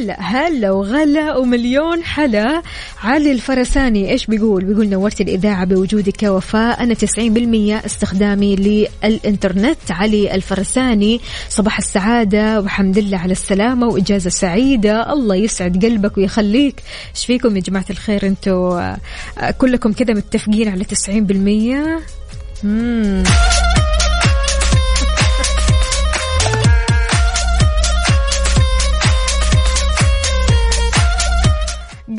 هلا 0.00 0.20
هلا 0.20 0.70
وغلا 0.70 1.36
ومليون 1.36 2.04
حلا 2.04 2.62
علي 3.02 3.32
الفرساني 3.32 4.10
إيش 4.10 4.26
بيقول؟ 4.26 4.64
بيقول 4.64 4.88
نورت 4.88 5.20
الإذاعة 5.20 5.64
بوجودك 5.64 6.22
يا 6.22 6.30
وفاء 6.30 6.82
أنا 6.82 6.94
90% 6.94 7.84
استخدامي 7.86 8.56
للإنترنت. 8.56 9.90
علي 9.90 10.34
الفرساني 10.34 11.20
صباح 11.48 11.78
السعادة 11.78 12.60
والحمد 12.60 12.98
لله 12.98 13.18
على 13.18 13.32
السلامة 13.32 13.86
وإجازة 13.86 14.30
سعيدة. 14.30 15.12
الله 15.12 15.36
يسعد 15.36 15.84
قلبك 15.84 16.18
ويخليك. 16.18 16.82
إيش 17.14 17.26
فيكم 17.26 17.56
يا 17.56 17.60
جماعة 17.62 17.86
الخير؟ 17.90 18.26
أنتوا 18.26 18.80
آه، 18.80 19.50
كلكم 19.58 19.92
كذا 19.92 20.14
متفقين 20.14 20.68
على 20.68 20.84
90% 20.84 22.02
مم. 22.64 23.22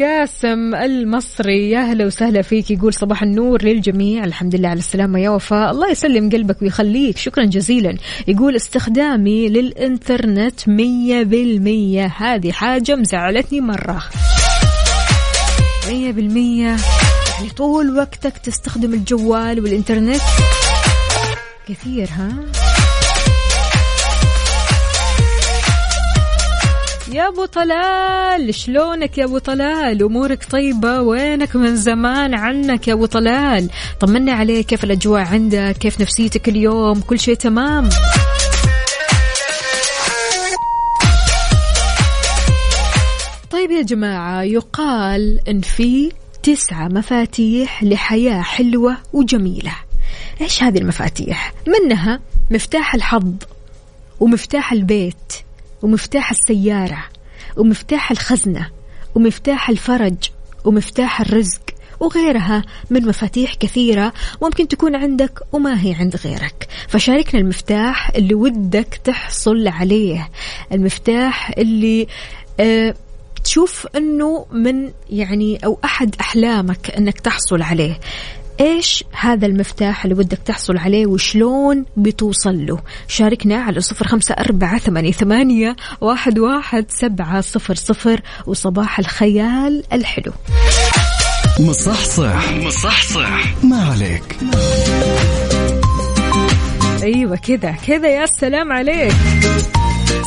قاسم 0.03 0.75
المصري 0.75 1.69
يا 1.69 1.79
هلا 1.79 2.05
وسهلا 2.05 2.41
فيك. 2.41 2.71
يقول 2.71 2.93
صباح 2.93 3.23
النور 3.23 3.63
للجميع. 3.63 4.23
الحمد 4.23 4.55
لله 4.55 4.69
على 4.69 4.79
السلامة 4.79 5.19
يا 5.19 5.29
وفاء. 5.29 5.71
الله 5.71 5.91
يسلم 5.91 6.29
قلبك 6.29 6.61
ويخليك. 6.61 7.17
شكرا 7.17 7.45
جزيلا. 7.45 7.97
يقول 8.27 8.55
استخدامي 8.55 9.49
للإنترنت 9.49 10.69
مية 10.69 11.23
بالمية. 11.23 12.13
هذه 12.17 12.51
حاجة 12.51 12.95
مزعلتني 12.95 13.61
مرة. 13.61 14.03
مية 15.89 16.11
بالمية. 16.11 16.75
يعني 17.35 17.49
طول 17.57 17.97
وقتك 17.97 18.37
تستخدم 18.37 18.93
الجوال 18.93 19.59
والإنترنت؟ 19.59 20.21
كثير 21.67 22.09
ها؟ 22.17 22.31
يا 27.13 27.27
أبو 27.27 27.45
طلال 27.45 28.55
شلونك 28.55 29.17
يا 29.17 29.25
أبو 29.25 29.37
طلال؟ 29.37 30.03
أمورك 30.03 30.45
طيبة؟ 30.51 31.01
وينك 31.01 31.55
من 31.55 31.75
زمان 31.75 32.33
عنك 32.33 32.87
يا 32.87 32.93
أبو 32.93 33.05
طلال؟ 33.05 33.69
طمنا 33.99 34.33
عليك 34.33 34.65
كيف 34.65 34.83
الأجواء 34.83 35.21
عندك؟ 35.21 35.75
كيف 35.79 36.01
نفسيتك 36.01 36.49
اليوم؟ 36.49 37.01
كل 37.01 37.19
شيء 37.19 37.35
تمام؟ 37.35 37.89
طيب 43.51 43.71
يا 43.71 43.81
جماعة 43.81 44.41
يقال 44.43 45.39
إن 45.49 45.61
في 45.61 46.11
تسعة 46.43 46.87
مفاتيح 46.87 47.83
لحياة 47.83 48.41
حلوة 48.41 48.97
وجميلة. 49.13 49.73
إيش 50.41 50.63
هذه 50.63 50.77
المفاتيح؟ 50.77 51.53
منها 51.67 52.19
مفتاح 52.51 52.95
الحظ 52.95 53.33
ومفتاح 54.19 54.71
البيت. 54.71 55.33
ومفتاح 55.81 56.31
السيارة 56.31 57.03
ومفتاح 57.57 58.11
الخزنة 58.11 58.69
ومفتاح 59.15 59.69
الفرج 59.69 60.15
ومفتاح 60.65 61.21
الرزق 61.21 61.61
وغيرها 61.99 62.63
من 62.89 63.07
مفاتيح 63.07 63.53
كثيرة 63.55 64.13
ممكن 64.41 64.67
تكون 64.67 64.95
عندك 64.95 65.39
وما 65.51 65.85
هي 65.85 65.93
عند 65.93 66.15
غيرك. 66.15 66.67
فشاركنا 66.87 67.41
المفتاح 67.41 68.09
اللي 68.15 68.35
ودك 68.35 68.99
تحصل 69.03 69.67
عليه. 69.67 70.29
المفتاح 70.71 71.51
اللي 71.57 72.07
آه 72.59 72.95
تشوف 73.43 73.87
إنه 73.95 74.45
من 74.51 74.91
يعني 75.09 75.59
أو 75.65 75.79
أحد 75.85 76.15
أحلامك 76.21 76.91
إنك 76.91 77.19
تحصل 77.19 77.61
عليه. 77.61 77.99
إيش 78.61 79.03
هذا 79.11 79.45
المفتاح 79.45 80.03
اللي 80.03 80.15
ودك 80.15 80.37
تحصل 80.37 80.77
عليه 80.77 81.05
وشلون 81.05 81.85
بتوصل 81.97 82.65
له؟ 82.65 82.79
شاركنا 83.07 83.55
على 83.61 83.81
صفر 83.81 84.07
خمسة 84.07 84.33
أربعة 84.33 84.77
ثمانية 85.11 85.75
واحد, 86.01 86.39
واحد 86.39 86.85
سبعة 86.89 87.41
صفر 87.41 87.75
صفر 87.75 88.21
وصباح 88.47 88.99
الخيال 88.99 89.83
الحلو. 89.93 90.31
مصحصح. 91.59 92.51
مصحصح. 92.51 93.63
ما 93.63 93.83
عليك. 93.91 94.37
أيوه 97.03 97.35
كذا 97.35 97.71
كذا 97.71 98.09
يا 98.09 98.25
سلام 98.25 98.71
عليك. 98.71 99.13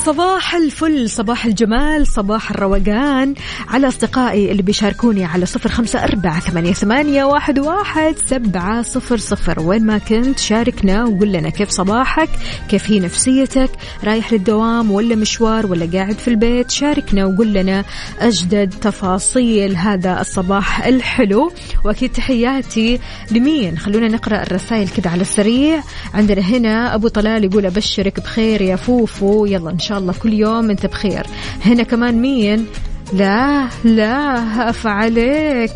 صباح 0.04 0.54
الفل 0.54 1.10
صباح 1.10 1.44
الجمال 1.44 2.06
صباح 2.06 2.50
الروقان. 2.50 3.34
على 3.68 3.88
أصدقائي 3.88 4.50
اللي 4.50 4.62
بيشاركوني 4.62 5.24
على 5.24 5.46
صفر 5.46 5.68
خمسة 5.68 6.04
أربعة 6.04 6.40
ثمانية, 6.40 6.72
ثمانية 6.72 7.24
واحد, 7.24 7.58
واحد 7.58 8.14
سبعة 8.26 8.82
صفر 8.82 9.16
صفر. 9.16 9.60
وين 9.60 9.86
ما 9.86 9.98
كنت 9.98 10.38
شاركنا 10.38 11.04
وقول 11.04 11.32
لنا 11.32 11.50
كيف 11.50 11.70
صباحك 11.70 12.28
كيف 12.68 12.90
هي 12.90 13.00
نفسيتك 13.00 13.70
رايح 14.04 14.32
للدوام 14.32 14.90
ولا 14.90 15.16
مشوار 15.16 15.66
ولا 15.66 15.88
قاعد 15.92 16.18
في 16.18 16.28
البيت 16.28 16.70
شاركنا 16.70 17.26
وقول 17.26 17.52
لنا 17.52 17.84
أجدد 18.20 18.74
تفاصيل 18.80 19.76
هذا 19.76 20.20
الصباح 20.20 20.86
الحلو. 20.86 21.52
وأكيد 21.84 22.12
تحياتي 22.12 23.00
لمين؟ 23.30 23.78
خلونا 23.78 24.08
نقرأ 24.08 24.42
الرسائل 24.42 24.88
كده 24.88 25.10
على 25.10 25.22
السريع. 25.22 25.80
عندنا 26.14 26.40
هنا 26.40 26.94
أبو 26.94 27.08
طلال 27.08 27.44
يقول 27.44 27.66
أبشرك 27.66 28.20
بخير 28.20 28.62
يا 28.62 28.76
فوفو 28.76 29.46
يلا 29.46 29.73
إن 29.74 29.78
شاء 29.78 29.98
الله 29.98 30.14
كل 30.22 30.32
يوم 30.32 30.70
أنت 30.70 30.86
بخير. 30.86 31.26
هنا 31.64 31.82
كمان 31.82 32.22
مين؟ 32.22 32.66
لا 33.12 33.68
لا 33.84 34.44
هقف 34.60 34.86
عليك. 34.86 35.72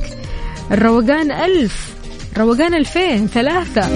الروقان 0.71 1.31
ألف. 1.33 1.95
روقان 2.39 2.75
ألفين 2.75 3.27
ثلاثة. 3.27 3.89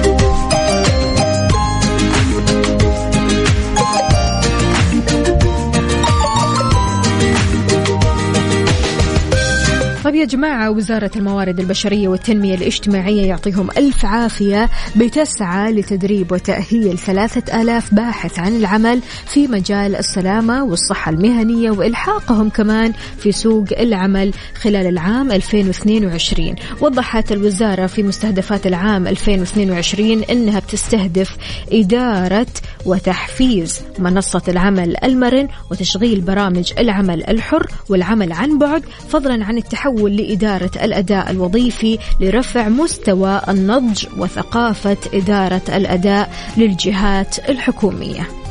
طيب 10.12 10.20
يا 10.20 10.26
جماعة 10.26 10.70
وزارة 10.70 11.10
الموارد 11.16 11.60
البشرية 11.60 12.08
والتنمية 12.08 12.54
الاجتماعية 12.54 13.26
يعطيهم 13.26 13.70
ألف 13.70 14.04
عافية 14.04 14.70
بتسعى 14.96 15.72
لتدريب 15.72 16.32
وتأهيل 16.32 16.98
ثلاثة 16.98 17.62
آلاف 17.62 17.94
باحث 17.94 18.38
عن 18.38 18.56
العمل 18.56 19.00
في 19.26 19.46
مجال 19.46 19.96
السلامة 19.96 20.64
والصحة 20.64 21.10
المهنية 21.10 21.70
وإلحاقهم 21.70 22.48
كمان 22.48 22.92
في 23.18 23.32
سوق 23.32 23.64
العمل 23.78 24.32
خلال 24.54 24.86
العام 24.86 25.32
2022 25.32 26.54
وضحت 26.80 27.32
الوزارة 27.32 27.86
في 27.86 28.02
مستهدفات 28.02 28.66
العام 28.66 29.06
2022 29.06 30.22
أنها 30.22 30.58
بتستهدف 30.58 31.36
إدارة 31.72 32.46
وتحفيز 32.86 33.80
منصة 33.98 34.42
العمل 34.48 35.04
المرن 35.04 35.48
وتشغيل 35.70 36.20
برامج 36.20 36.72
العمل 36.78 37.24
الحر 37.28 37.66
والعمل 37.88 38.32
عن 38.32 38.58
بعد 38.58 38.82
فضلا 39.08 39.44
عن 39.44 39.58
التحول 39.58 40.01
لإدارة 40.08 40.70
الأداء 40.82 41.30
الوظيفي 41.30 41.98
لرفع 42.20 42.68
مستوى 42.68 43.40
النضج 43.48 44.06
وثقافة 44.18 44.96
إدارة 45.14 45.62
الأداء 45.68 46.30
للجهات 46.56 47.50
الحكومية. 47.50 48.41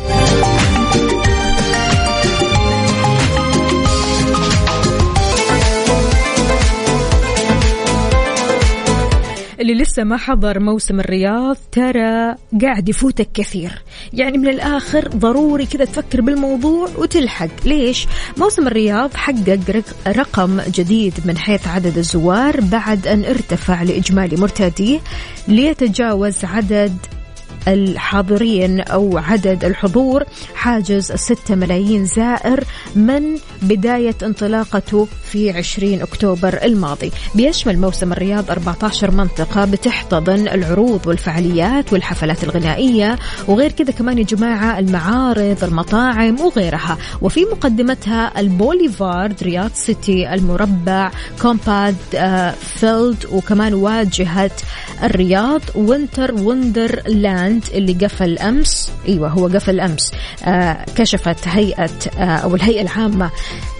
اللي 9.61 9.73
لسه 9.73 10.03
ما 10.03 10.17
حضر 10.17 10.59
موسم 10.59 10.99
الرياض 10.99 11.57
ترى 11.71 12.35
قاعد 12.61 12.89
يفوتك 12.89 13.29
كثير 13.33 13.71
يعني 14.13 14.37
من 14.37 14.47
الآخر 14.47 15.07
ضروري 15.07 15.65
كذا 15.65 15.85
تفكر 15.85 16.21
بالموضوع 16.21 16.89
وتلحق 16.97 17.47
ليش؟ 17.65 18.07
موسم 18.37 18.67
الرياض 18.67 19.13
حقق 19.13 19.59
رق- 19.69 20.07
رقم 20.17 20.61
جديد 20.61 21.13
من 21.25 21.37
حيث 21.37 21.67
عدد 21.67 21.97
الزوار 21.97 22.61
بعد 22.61 23.07
أن 23.07 23.25
ارتفع 23.25 23.83
لإجمالي 23.83 24.35
مرتاديه 24.37 24.99
ليتجاوز 25.47 26.45
عدد 26.45 26.97
الحاضرين 27.67 28.81
أو 28.81 29.17
عدد 29.17 29.65
الحضور 29.65 30.23
حاجز 30.55 31.11
الستة 31.11 31.55
ملايين 31.55 32.05
زائر 32.05 32.63
من 32.95 33.37
بداية 33.61 34.15
انطلاقته 34.23 35.07
في 35.23 35.51
20 35.51 36.01
أكتوبر 36.01 36.59
الماضي. 36.63 37.11
بيشمل 37.35 37.77
موسم 37.79 38.11
الرياض 38.11 38.51
14 38.51 39.11
منطقة 39.11 39.65
بتحتضن 39.65 40.47
العروض 40.47 41.07
والفعاليات 41.07 41.93
والحفلات 41.93 42.43
الغنائية 42.43 43.19
وغير 43.47 43.71
كذا 43.71 43.91
كمان 43.91 44.17
يا 44.17 44.23
جماعة 44.23 44.79
المعارض 44.79 45.63
المطاعم 45.63 46.39
وغيرها. 46.41 46.97
وفي 47.21 47.45
مقدمتها 47.51 48.39
ال 48.39 48.50
Boulevard 48.50 49.43
Riyadh 49.43 49.71
City 49.73 50.33
المربع 50.33 51.11
Combat 51.41 51.95
آه، 52.15 52.51
Field 52.51 53.25
وكمان 53.31 53.73
واجهة 53.73 54.51
الرياض 55.03 55.61
Winter 55.75 56.33
Wonderland 56.33 57.50
اللي 57.73 57.93
قفل 57.93 58.39
أمس. 58.39 58.91
أيوه 59.07 59.29
هو 59.29 59.47
قفل 59.47 59.79
أمس. 59.79 60.11
آه 60.43 60.85
كشفت 60.95 61.47
هيئة 61.47 61.89
آه 62.17 62.21
أو 62.21 62.55
الهيئة 62.55 62.81
العامة 62.81 63.31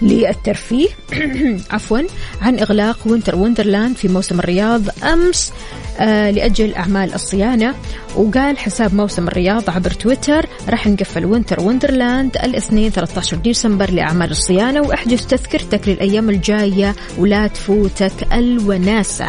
للترفيه 0.02 0.88
عفوا 1.70 1.98
عن 2.42 2.58
إغلاق 2.58 2.98
Winter 3.06 3.36
Wonderland 3.36 3.96
في 3.96 4.08
موسم 4.08 4.38
الرياض 4.38 4.82
أمس 5.04 5.52
آه 6.00 6.30
لأجل 6.30 6.74
أعمال 6.74 7.14
الصيانة. 7.14 7.74
وقال 8.16 8.58
حساب 8.58 8.94
موسم 8.94 9.28
الرياض 9.28 9.70
عبر 9.70 9.90
تويتر 9.90 10.46
راح 10.68 10.86
نقفل 10.86 11.24
Winter 11.24 11.60
Wonderland 11.60 12.36
الاثنين 12.36 12.90
13 12.90 13.36
ديسمبر 13.36 13.90
لأعمال 13.90 14.30
الصيانة 14.30 14.80
وأحجز 14.80 15.26
تذكرتك 15.26 15.88
للأيام 15.88 16.30
الجاية 16.30 16.94
ولا 17.18 17.46
تفوتك 17.46 18.12
الوناسة. 18.32 19.26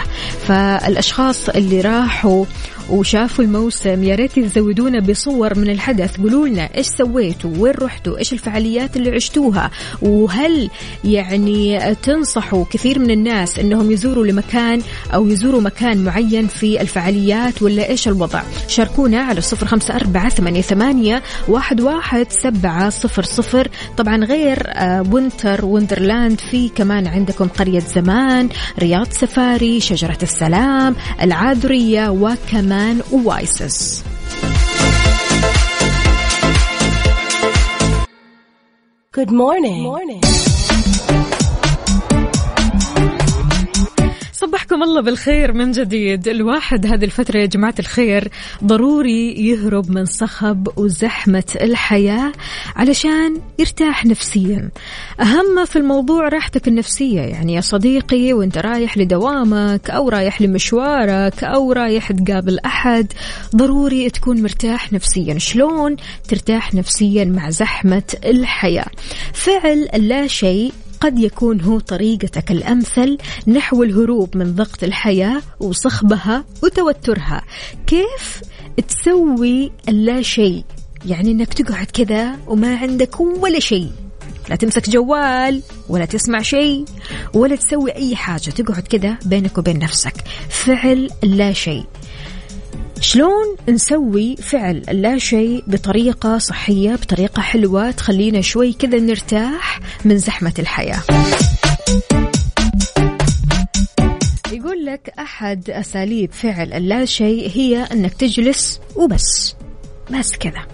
فالأشخاص 0.47 1.49
اللي 1.49 1.81
راحوا 1.81 2.45
وشافوا 2.89 3.43
الموسم 3.43 4.03
يا 4.03 4.15
ريت 4.15 4.39
تزودونا 4.39 4.99
بصور 4.99 5.59
من 5.59 5.69
الحدث. 5.69 6.17
قولوا 6.17 6.47
لنا 6.47 6.69
إيش 6.77 6.87
سويتوا؟ 6.87 7.49
وين 7.57 7.73
رحتوا؟ 7.81 8.17
إيش 8.17 8.33
الفعاليات 8.33 8.97
اللي 8.97 9.09
عشتوها؟ 9.09 9.71
وهل 10.01 10.69
يعني 11.03 11.95
تنصحوا 11.95 12.65
كثير 12.69 12.99
من 12.99 13.11
الناس 13.11 13.59
إنهم 13.59 13.91
يزوروا 13.91 14.25
المكان 14.25 14.81
أو 15.13 15.27
يزوروا 15.27 15.61
مكان 15.61 16.03
معين 16.03 16.47
في 16.47 16.81
الفعاليات 16.81 17.61
ولا 17.61 17.89
إيش 17.89 18.07
الوضع؟ 18.07 18.41
شاركونا 18.67 19.21
على 19.21 19.41
صفر 19.41 19.67
خمسة 19.67 19.95
أربعة 19.95 20.29
ثمانية, 20.29 20.61
ثمانية 20.61 21.23
واحد, 21.47 21.81
واحد 21.81 22.27
سبعة 22.29 22.89
صفر 22.89 23.23
صفر. 23.23 23.67
طبعا 23.97 24.25
غير 24.25 24.63
آه، 24.67 25.03
Winter 25.11 25.65
Wonderland 25.65 26.39
في 26.39 26.69
كمان 26.69 27.07
عندكم 27.07 27.47
قرية 27.47 27.79
زمان 27.79 28.49
Riyadh 28.79 29.07
Safari 29.11 29.79
شجرة 29.79 30.17
السلام 30.23 30.95
العاذرية 31.21 32.09
وكمان 32.09 32.72
و 33.11 33.27
Oasis 33.27 34.03
Good 39.15 39.31
morning. 39.31 39.83
morning. 39.83 40.21
الله 44.83 45.01
بالخير 45.01 45.53
من 45.53 45.71
جديد. 45.71 46.27
الواحد 46.27 46.85
هذه 46.85 47.05
الفترة 47.05 47.39
يا 47.39 47.45
جماعة 47.45 47.75
الخير 47.79 48.27
ضروري 48.63 49.47
يهرب 49.47 49.91
من 49.91 50.05
صخب 50.05 50.67
وزحمة 50.77 51.43
الحياة 51.61 52.31
علشان 52.75 53.41
يرتاح 53.59 54.05
نفسيا. 54.05 54.69
أهم 55.21 55.65
في 55.65 55.75
الموضوع 55.75 56.27
راحتك 56.27 56.67
النفسية. 56.67 57.21
يعني 57.21 57.53
يا 57.53 57.61
صديقي 57.61 58.33
وانت 58.33 58.57
رايح 58.57 58.97
لدوامك 58.97 59.89
أو 59.89 60.09
رايح 60.09 60.41
لمشوارك 60.41 61.43
أو 61.43 61.71
رايح 61.71 62.11
تقابل 62.11 62.59
أحد 62.59 63.13
ضروري 63.55 64.09
تكون 64.09 64.41
مرتاح 64.41 64.93
نفسيا. 64.93 65.37
شلون 65.37 65.95
ترتاح 66.27 66.73
نفسيا 66.73 67.25
مع 67.25 67.49
زحمة 67.49 68.03
الحياة؟ 68.25 68.87
فعل 69.33 69.87
اللا 69.93 70.27
شيء 70.27 70.73
قد 71.03 71.19
يكون 71.19 71.61
هو 71.61 71.79
طريقتك 71.79 72.51
الأمثل 72.51 73.17
نحو 73.47 73.83
الهروب 73.83 74.37
من 74.37 74.55
ضغط 74.55 74.83
الحياة 74.83 75.41
وصخبها 75.59 76.45
وتوترها. 76.63 77.41
كيف 77.87 78.41
تسوي 78.87 79.71
اللا 79.89 80.21
شيء؟ 80.21 80.63
يعني 81.05 81.31
إنك 81.31 81.53
تقعد 81.53 81.85
كذا 81.85 82.35
وما 82.47 82.77
عندك 82.77 83.19
ولا 83.19 83.59
شيء. 83.59 83.91
لا 84.49 84.55
تمسك 84.55 84.89
جوال 84.89 85.61
ولا 85.89 86.05
تسمع 86.05 86.41
شيء 86.41 86.85
ولا 87.33 87.55
تسوي 87.55 87.95
أي 87.95 88.15
حاجة. 88.15 88.49
تقعد 88.49 88.83
كذا 88.83 89.17
بينك 89.25 89.57
وبين 89.57 89.79
نفسك. 89.79 90.13
فعل 90.49 91.09
لا 91.23 91.53
شيء. 91.53 91.83
شلون 93.03 93.55
نسوي 93.69 94.35
فعل 94.35 94.83
اللا 94.89 95.17
شيء 95.17 95.63
بطريقة 95.67 96.37
صحية 96.37 96.95
بطريقة 96.95 97.41
حلوة 97.41 97.91
تخلينا 97.91 98.41
شوي 98.41 98.73
كذا 98.73 98.99
نرتاح 98.99 99.79
من 100.05 100.17
زحمة 100.17 100.53
الحياة؟ 100.59 101.03
يقول 104.51 104.85
لك 104.85 105.13
أحد 105.19 105.69
أساليب 105.69 106.31
فعل 106.31 106.73
اللا 106.73 107.05
شيء 107.05 107.51
هي 107.55 107.83
أنك 107.83 108.13
تجلس 108.13 108.79
وبس 108.95 109.55
بس 110.11 110.35
كذا. 110.39 110.65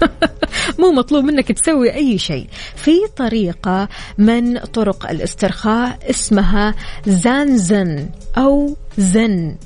مو 0.78 0.92
مطلوب 0.92 1.24
منك 1.24 1.52
تسوي 1.52 1.94
أي 1.94 2.18
شيء. 2.18 2.46
في 2.76 2.92
طريقة 3.16 3.88
من 4.18 4.58
طرق 4.58 5.10
الاسترخاء 5.10 5.98
اسمها 6.10 6.74
زانزن 7.06 8.08
أو 8.38 8.76
زن. 8.98 9.56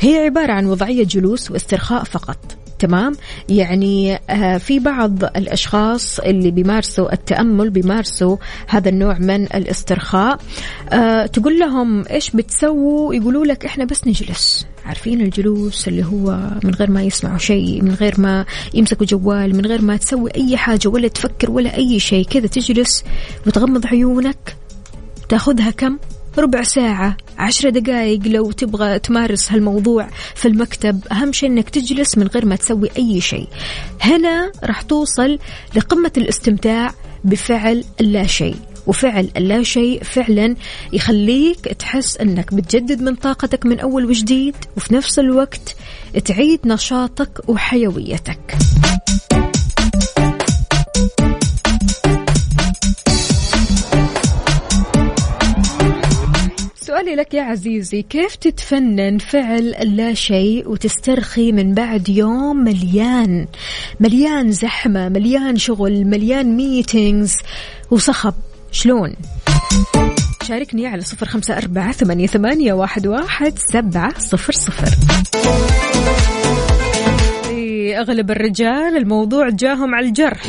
هي 0.00 0.18
عبارة 0.18 0.52
عن 0.52 0.66
وضعية 0.66 1.04
جلوس 1.04 1.50
واسترخاء 1.50 2.04
فقط. 2.04 2.38
تمام؟ 2.78 3.16
يعني 3.48 4.14
آه 4.30 4.58
في 4.58 4.78
بعض 4.78 5.24
الأشخاص 5.24 6.18
اللي 6.20 6.50
بيمارسوا 6.50 7.12
التأمل 7.12 7.70
بيمارسوا 7.70 8.36
هذا 8.66 8.88
النوع 8.88 9.18
من 9.18 9.42
الاسترخاء. 9.44 10.38
آه 10.92 11.26
تقول 11.26 11.58
لهم 11.58 12.04
إيش 12.10 12.30
بتسووا؟ 12.30 13.14
يقولوا 13.14 13.44
لك 13.44 13.64
إحنا 13.64 13.84
بس 13.84 14.06
نجلس. 14.06 14.66
عارفين 14.84 15.20
الجلوس 15.20 15.88
اللي 15.88 16.04
هو 16.04 16.50
من 16.64 16.74
غير 16.74 16.90
ما 16.90 17.02
يسمعوا 17.02 17.38
شيء 17.38 17.82
من 17.82 17.94
غير 17.94 18.20
ما 18.20 18.44
يمسكوا 18.74 19.06
جوال 19.06 19.56
من 19.56 19.66
غير 19.66 19.82
ما 19.82 19.96
تسوي 19.96 20.30
أي 20.36 20.56
حاجة 20.56 20.88
ولا 20.88 21.08
تفكر 21.08 21.50
ولا 21.50 21.76
أي 21.76 21.98
شيء. 21.98 22.24
كذا 22.24 22.46
تجلس 22.46 23.04
وتغمض 23.46 23.86
عيونك 23.86 24.56
تاخذها 25.28 25.70
كم؟ 25.70 25.98
ربع 26.38 26.62
ساعة 26.62 27.16
عشرة 27.38 27.70
دقائق 27.70 28.20
لو 28.26 28.52
تبغى 28.52 28.98
تمارس 28.98 29.52
هالموضوع 29.52 30.08
في 30.34 30.48
المكتب. 30.48 31.00
أهم 31.12 31.32
شيء 31.32 31.48
أنك 31.48 31.70
تجلس 31.70 32.18
من 32.18 32.26
غير 32.26 32.46
ما 32.46 32.56
تسوي 32.56 32.88
أي 32.98 33.20
شيء 33.20 33.48
هنا 34.00 34.52
راح 34.64 34.82
توصل 34.82 35.38
لقمة 35.74 36.12
الاستمتاع 36.16 36.90
بفعل 37.24 37.84
اللا 38.00 38.26
شيء 38.26 38.56
وفعل 38.86 39.30
اللا 39.36 39.62
شيء 39.62 40.02
فعلا 40.02 40.56
يخليك 40.92 41.60
تحس 41.60 42.16
إنك 42.16 42.54
بتجدد 42.54 43.02
من 43.02 43.14
طاقتك 43.14 43.66
من 43.66 43.80
أول 43.80 44.04
وجديد 44.04 44.54
وفي 44.76 44.94
نفس 44.94 45.18
الوقت 45.18 45.76
تعيد 46.24 46.60
نشاطك 46.66 47.48
وحيويتك. 47.48 48.56
سؤالي 57.06 57.20
لك 57.20 57.34
يا 57.34 57.42
عزيزي 57.42 58.02
كيف 58.02 58.34
تتفنن 58.34 59.18
فعل 59.18 59.74
اللا 59.74 60.14
شيء 60.14 60.68
وتسترخي 60.68 61.52
من 61.52 61.74
بعد 61.74 62.08
يوم 62.08 62.56
مليان؟ 62.56 63.46
مليان 64.00 64.52
زحمة 64.52 65.08
مليان 65.08 65.56
شغل 65.56 66.04
مليان 66.04 66.56
ميتينغز 66.56 67.36
وصخب. 67.90 68.34
شلون؟ 68.72 69.14
شاركني 70.42 70.86
على 70.86 71.02
صفر 71.02 71.26
خمسة 71.26 71.56
أربعة 71.56 71.92
ثمانية, 71.92 72.26
ثمانية 72.26 72.72
واحد, 72.72 73.06
واحد 73.06 73.54
سبعة 73.72 74.18
صفر 74.18 74.52
صفر. 74.52 74.88
إيه، 77.50 78.00
أغلب 78.00 78.30
الرجال 78.30 78.96
الموضوع 78.96 79.48
جاهم 79.48 79.94
على 79.94 80.06
الجرح. 80.06 80.42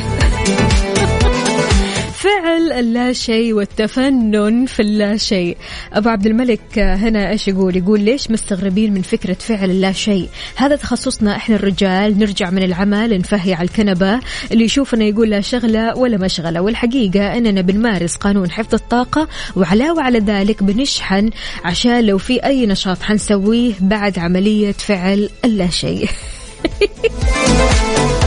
فعل 2.18 2.72
اللا 2.72 3.12
شيء 3.12 3.52
والتفنن 3.52 4.66
في 4.66 4.80
اللا 4.80 5.16
شيء. 5.16 5.56
أبو 5.92 6.08
عبد 6.08 6.26
الملك 6.26 6.78
هنا 6.78 7.30
إيش 7.30 7.48
يقول؟ 7.48 7.76
يقول 7.76 8.00
ليش 8.00 8.30
مستغربين 8.30 8.94
من 8.94 9.02
فكرة 9.02 9.34
فعل 9.34 9.70
اللا 9.70 9.92
شيء؟ 9.92 10.28
هذا 10.56 10.76
تخصصنا 10.76 11.36
إحنا 11.36 11.56
الرجال 11.56 12.18
نرجع 12.18 12.50
من 12.50 12.62
العمل 12.62 13.18
نفهي 13.18 13.54
على 13.54 13.68
الكنبة. 13.68 14.20
اللي 14.52 14.64
يشوفنا 14.64 15.04
يقول 15.04 15.30
لا 15.30 15.40
شغلة 15.40 15.96
ولا 15.96 16.18
مشغله 16.18 16.60
والحقيقة 16.60 17.36
إننا 17.36 17.60
بنمارس 17.60 18.16
قانون 18.16 18.50
حفظ 18.50 18.74
الطاقة 18.74 19.28
وعلاوه 19.56 20.02
على 20.02 20.18
ذلك 20.18 20.62
بنشحن 20.62 21.30
عشان 21.64 22.06
لو 22.06 22.18
في 22.18 22.44
أي 22.44 22.66
نشاط 22.66 23.02
حنسويه 23.02 23.72
بعد 23.80 24.18
عملية 24.18 24.72
فعل 24.72 25.30
اللا 25.44 25.68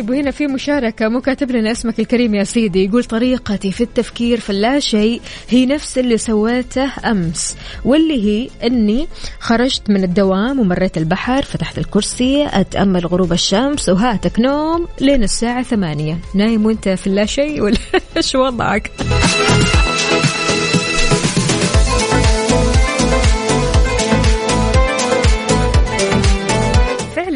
طيب 0.00 0.10
وهنا 0.10 0.30
في 0.30 0.46
مشاركة. 0.46 1.08
مو 1.08 1.20
كاتب 1.20 1.50
لنا 1.50 1.70
اسمك 1.70 2.00
الكريم 2.00 2.34
يا 2.34 2.44
سيدي. 2.44 2.84
يقول 2.84 3.04
طريقتي 3.04 3.72
في 3.72 3.80
التفكير 3.80 4.40
في 4.40 4.50
اللا 4.50 4.80
شيء 4.80 5.20
هي 5.48 5.66
نفس 5.66 5.98
اللي 5.98 6.18
سويته 6.18 6.92
أمس 7.04 7.56
واللي 7.84 8.24
هي 8.24 8.48
أني 8.64 9.06
خرجت 9.40 9.90
من 9.90 10.04
الدوام 10.04 10.60
ومريت 10.60 10.98
البحر 10.98 11.42
فتحت 11.42 11.78
الكرسي 11.78 12.46
أتأمل 12.46 13.06
غروب 13.06 13.32
الشمس 13.32 13.88
وهاتك 13.88 14.40
نوم 14.40 14.88
لين 15.00 15.22
الساعة 15.22 15.62
ثمانية. 15.62 16.18
نايم 16.34 16.66
وأنت 16.66 16.88
في 16.88 17.06
اللا 17.06 17.26
شيء 17.26 17.62
ولا 17.62 17.78
إيش 18.16 18.34
وضعك؟ 18.34 18.90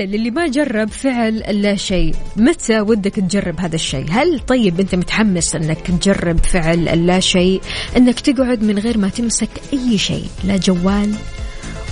للي 0.04 0.30
ما 0.30 0.46
جرب 0.46 0.88
فعل 0.88 1.42
اللا 1.42 1.76
شيء. 1.76 2.14
متى 2.36 2.80
ودك 2.80 3.14
تجرب 3.14 3.60
هذا 3.60 3.74
الشيء؟ 3.74 4.06
هل 4.10 4.40
طيب 4.40 4.80
أنت 4.80 4.94
متحمس 4.94 5.54
أنك 5.56 5.78
تجرب 5.80 6.38
فعل 6.38 6.88
اللا 6.88 7.20
شيء؟ 7.20 7.60
أنك 7.96 8.20
تقعد 8.20 8.62
من 8.62 8.78
غير 8.78 8.98
ما 8.98 9.08
تمسك 9.08 9.48
أي 9.72 9.98
شيء 9.98 10.24
لا 10.44 10.56
جوال 10.56 11.14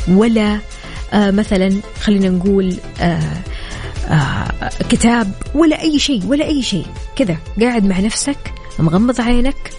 ولا 0.09 0.59
آه 1.13 1.31
مثلا 1.31 1.81
خلينا 2.01 2.29
نقول 2.29 2.75
آه 3.01 3.21
آه 4.09 4.71
كتاب 4.91 5.33
ولا 5.55 5.83
أي 5.83 5.99
شيء 5.99 6.27
ولا 6.27 6.47
أي 6.47 6.63
شيء. 6.63 6.87
كذا 7.17 7.37
قاعد 7.61 7.85
مع 7.85 8.01
نفسك 8.01 8.39
مغمض 8.79 9.21
عينك 9.21 9.71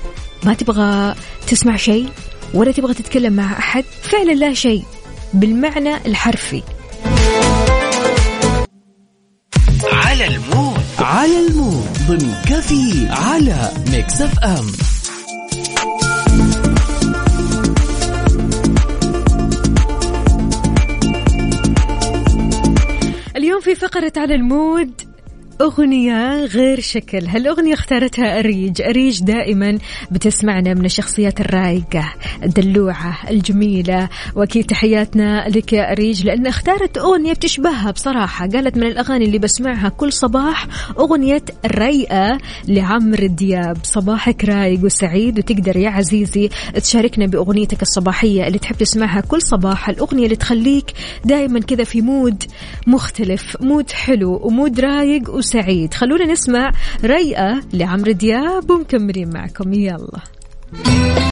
ما 0.43 0.53
تبغى 0.53 1.15
تسمع 1.47 1.75
شيء 1.75 2.09
ولا 2.53 2.71
تبغى 2.71 2.93
تتكلم 2.93 3.33
مع 3.33 3.57
أحد. 3.57 3.83
فعلا 4.01 4.31
لا 4.31 4.53
شيء 4.53 4.83
بالمعنى 5.33 5.95
الحرفي. 6.05 6.63
ال 10.27 10.37
mood. 10.37 10.83
على 10.99 11.47
ال 11.47 11.56
mood. 11.56 11.97
ضمن 12.07 12.33
كفي 12.49 13.07
على 13.09 13.71
Mix 13.91 14.21
FM 14.21 14.65
اليوم 23.35 23.61
في 23.61 23.75
فقرة 23.75 24.13
على 24.17 24.35
ال 24.35 24.47
mood. 24.47 25.02
أغنية 25.63 26.45
غير 26.45 26.79
شكل. 26.79 27.27
هالأغنية 27.27 27.73
اختارتها 27.73 28.39
أريج. 28.39 28.81
أريج 28.81 29.23
دائما 29.23 29.77
بتسمعنا 30.11 30.73
من 30.73 30.85
الشخصيات 30.85 31.41
الرايقة 31.41 32.13
الدلوعة 32.43 33.17
الجميلة. 33.29 34.09
وأكيد 34.35 34.65
تحياتنا 34.65 35.47
لك 35.47 35.73
يا 35.73 35.91
أريج 35.91 36.25
لأن 36.25 36.47
اختارت 36.47 36.97
أغنية 36.97 37.33
بتشبهها 37.33 37.91
بصراحة. 37.91 38.47
قالت 38.47 38.77
من 38.77 38.83
الأغاني 38.83 39.25
اللي 39.25 39.39
بسمعها 39.39 39.89
كل 39.89 40.13
صباح 40.13 40.67
أغنية 40.99 41.45
الرايقة 41.65 42.37
لعمرو 42.67 43.27
دياب. 43.27 43.77
صباحك 43.83 44.45
رايق 44.45 44.85
وسعيد 44.85 45.39
وتقدر 45.39 45.77
يا 45.77 45.89
عزيزي 45.89 46.49
تشاركنا 46.75 47.25
بأغنيتك 47.25 47.81
الصباحية 47.81 48.47
اللي 48.47 48.59
تحب 48.59 48.75
تسمعها 48.75 49.21
كل 49.21 49.41
صباح. 49.41 49.89
الأغنية 49.89 50.23
اللي 50.23 50.35
تخليك 50.35 50.85
دائما 51.25 51.59
كذا 51.59 51.83
في 51.83 52.01
mood 52.01 52.43
مختلف 52.87 53.57
mood 53.61 53.91
حلو 53.91 54.39
و 54.43 54.51
mood 54.51 54.79
رايق 54.79 55.29
وسعيد. 55.29 55.52
خلونا 55.93 56.25
نسمع 56.25 56.71
رايقة 57.03 57.61
لعمرو 57.73 58.11
دياب 58.11 58.71
ومكملين 58.71 59.33
معكم. 59.33 59.73
يلا. 59.73 61.13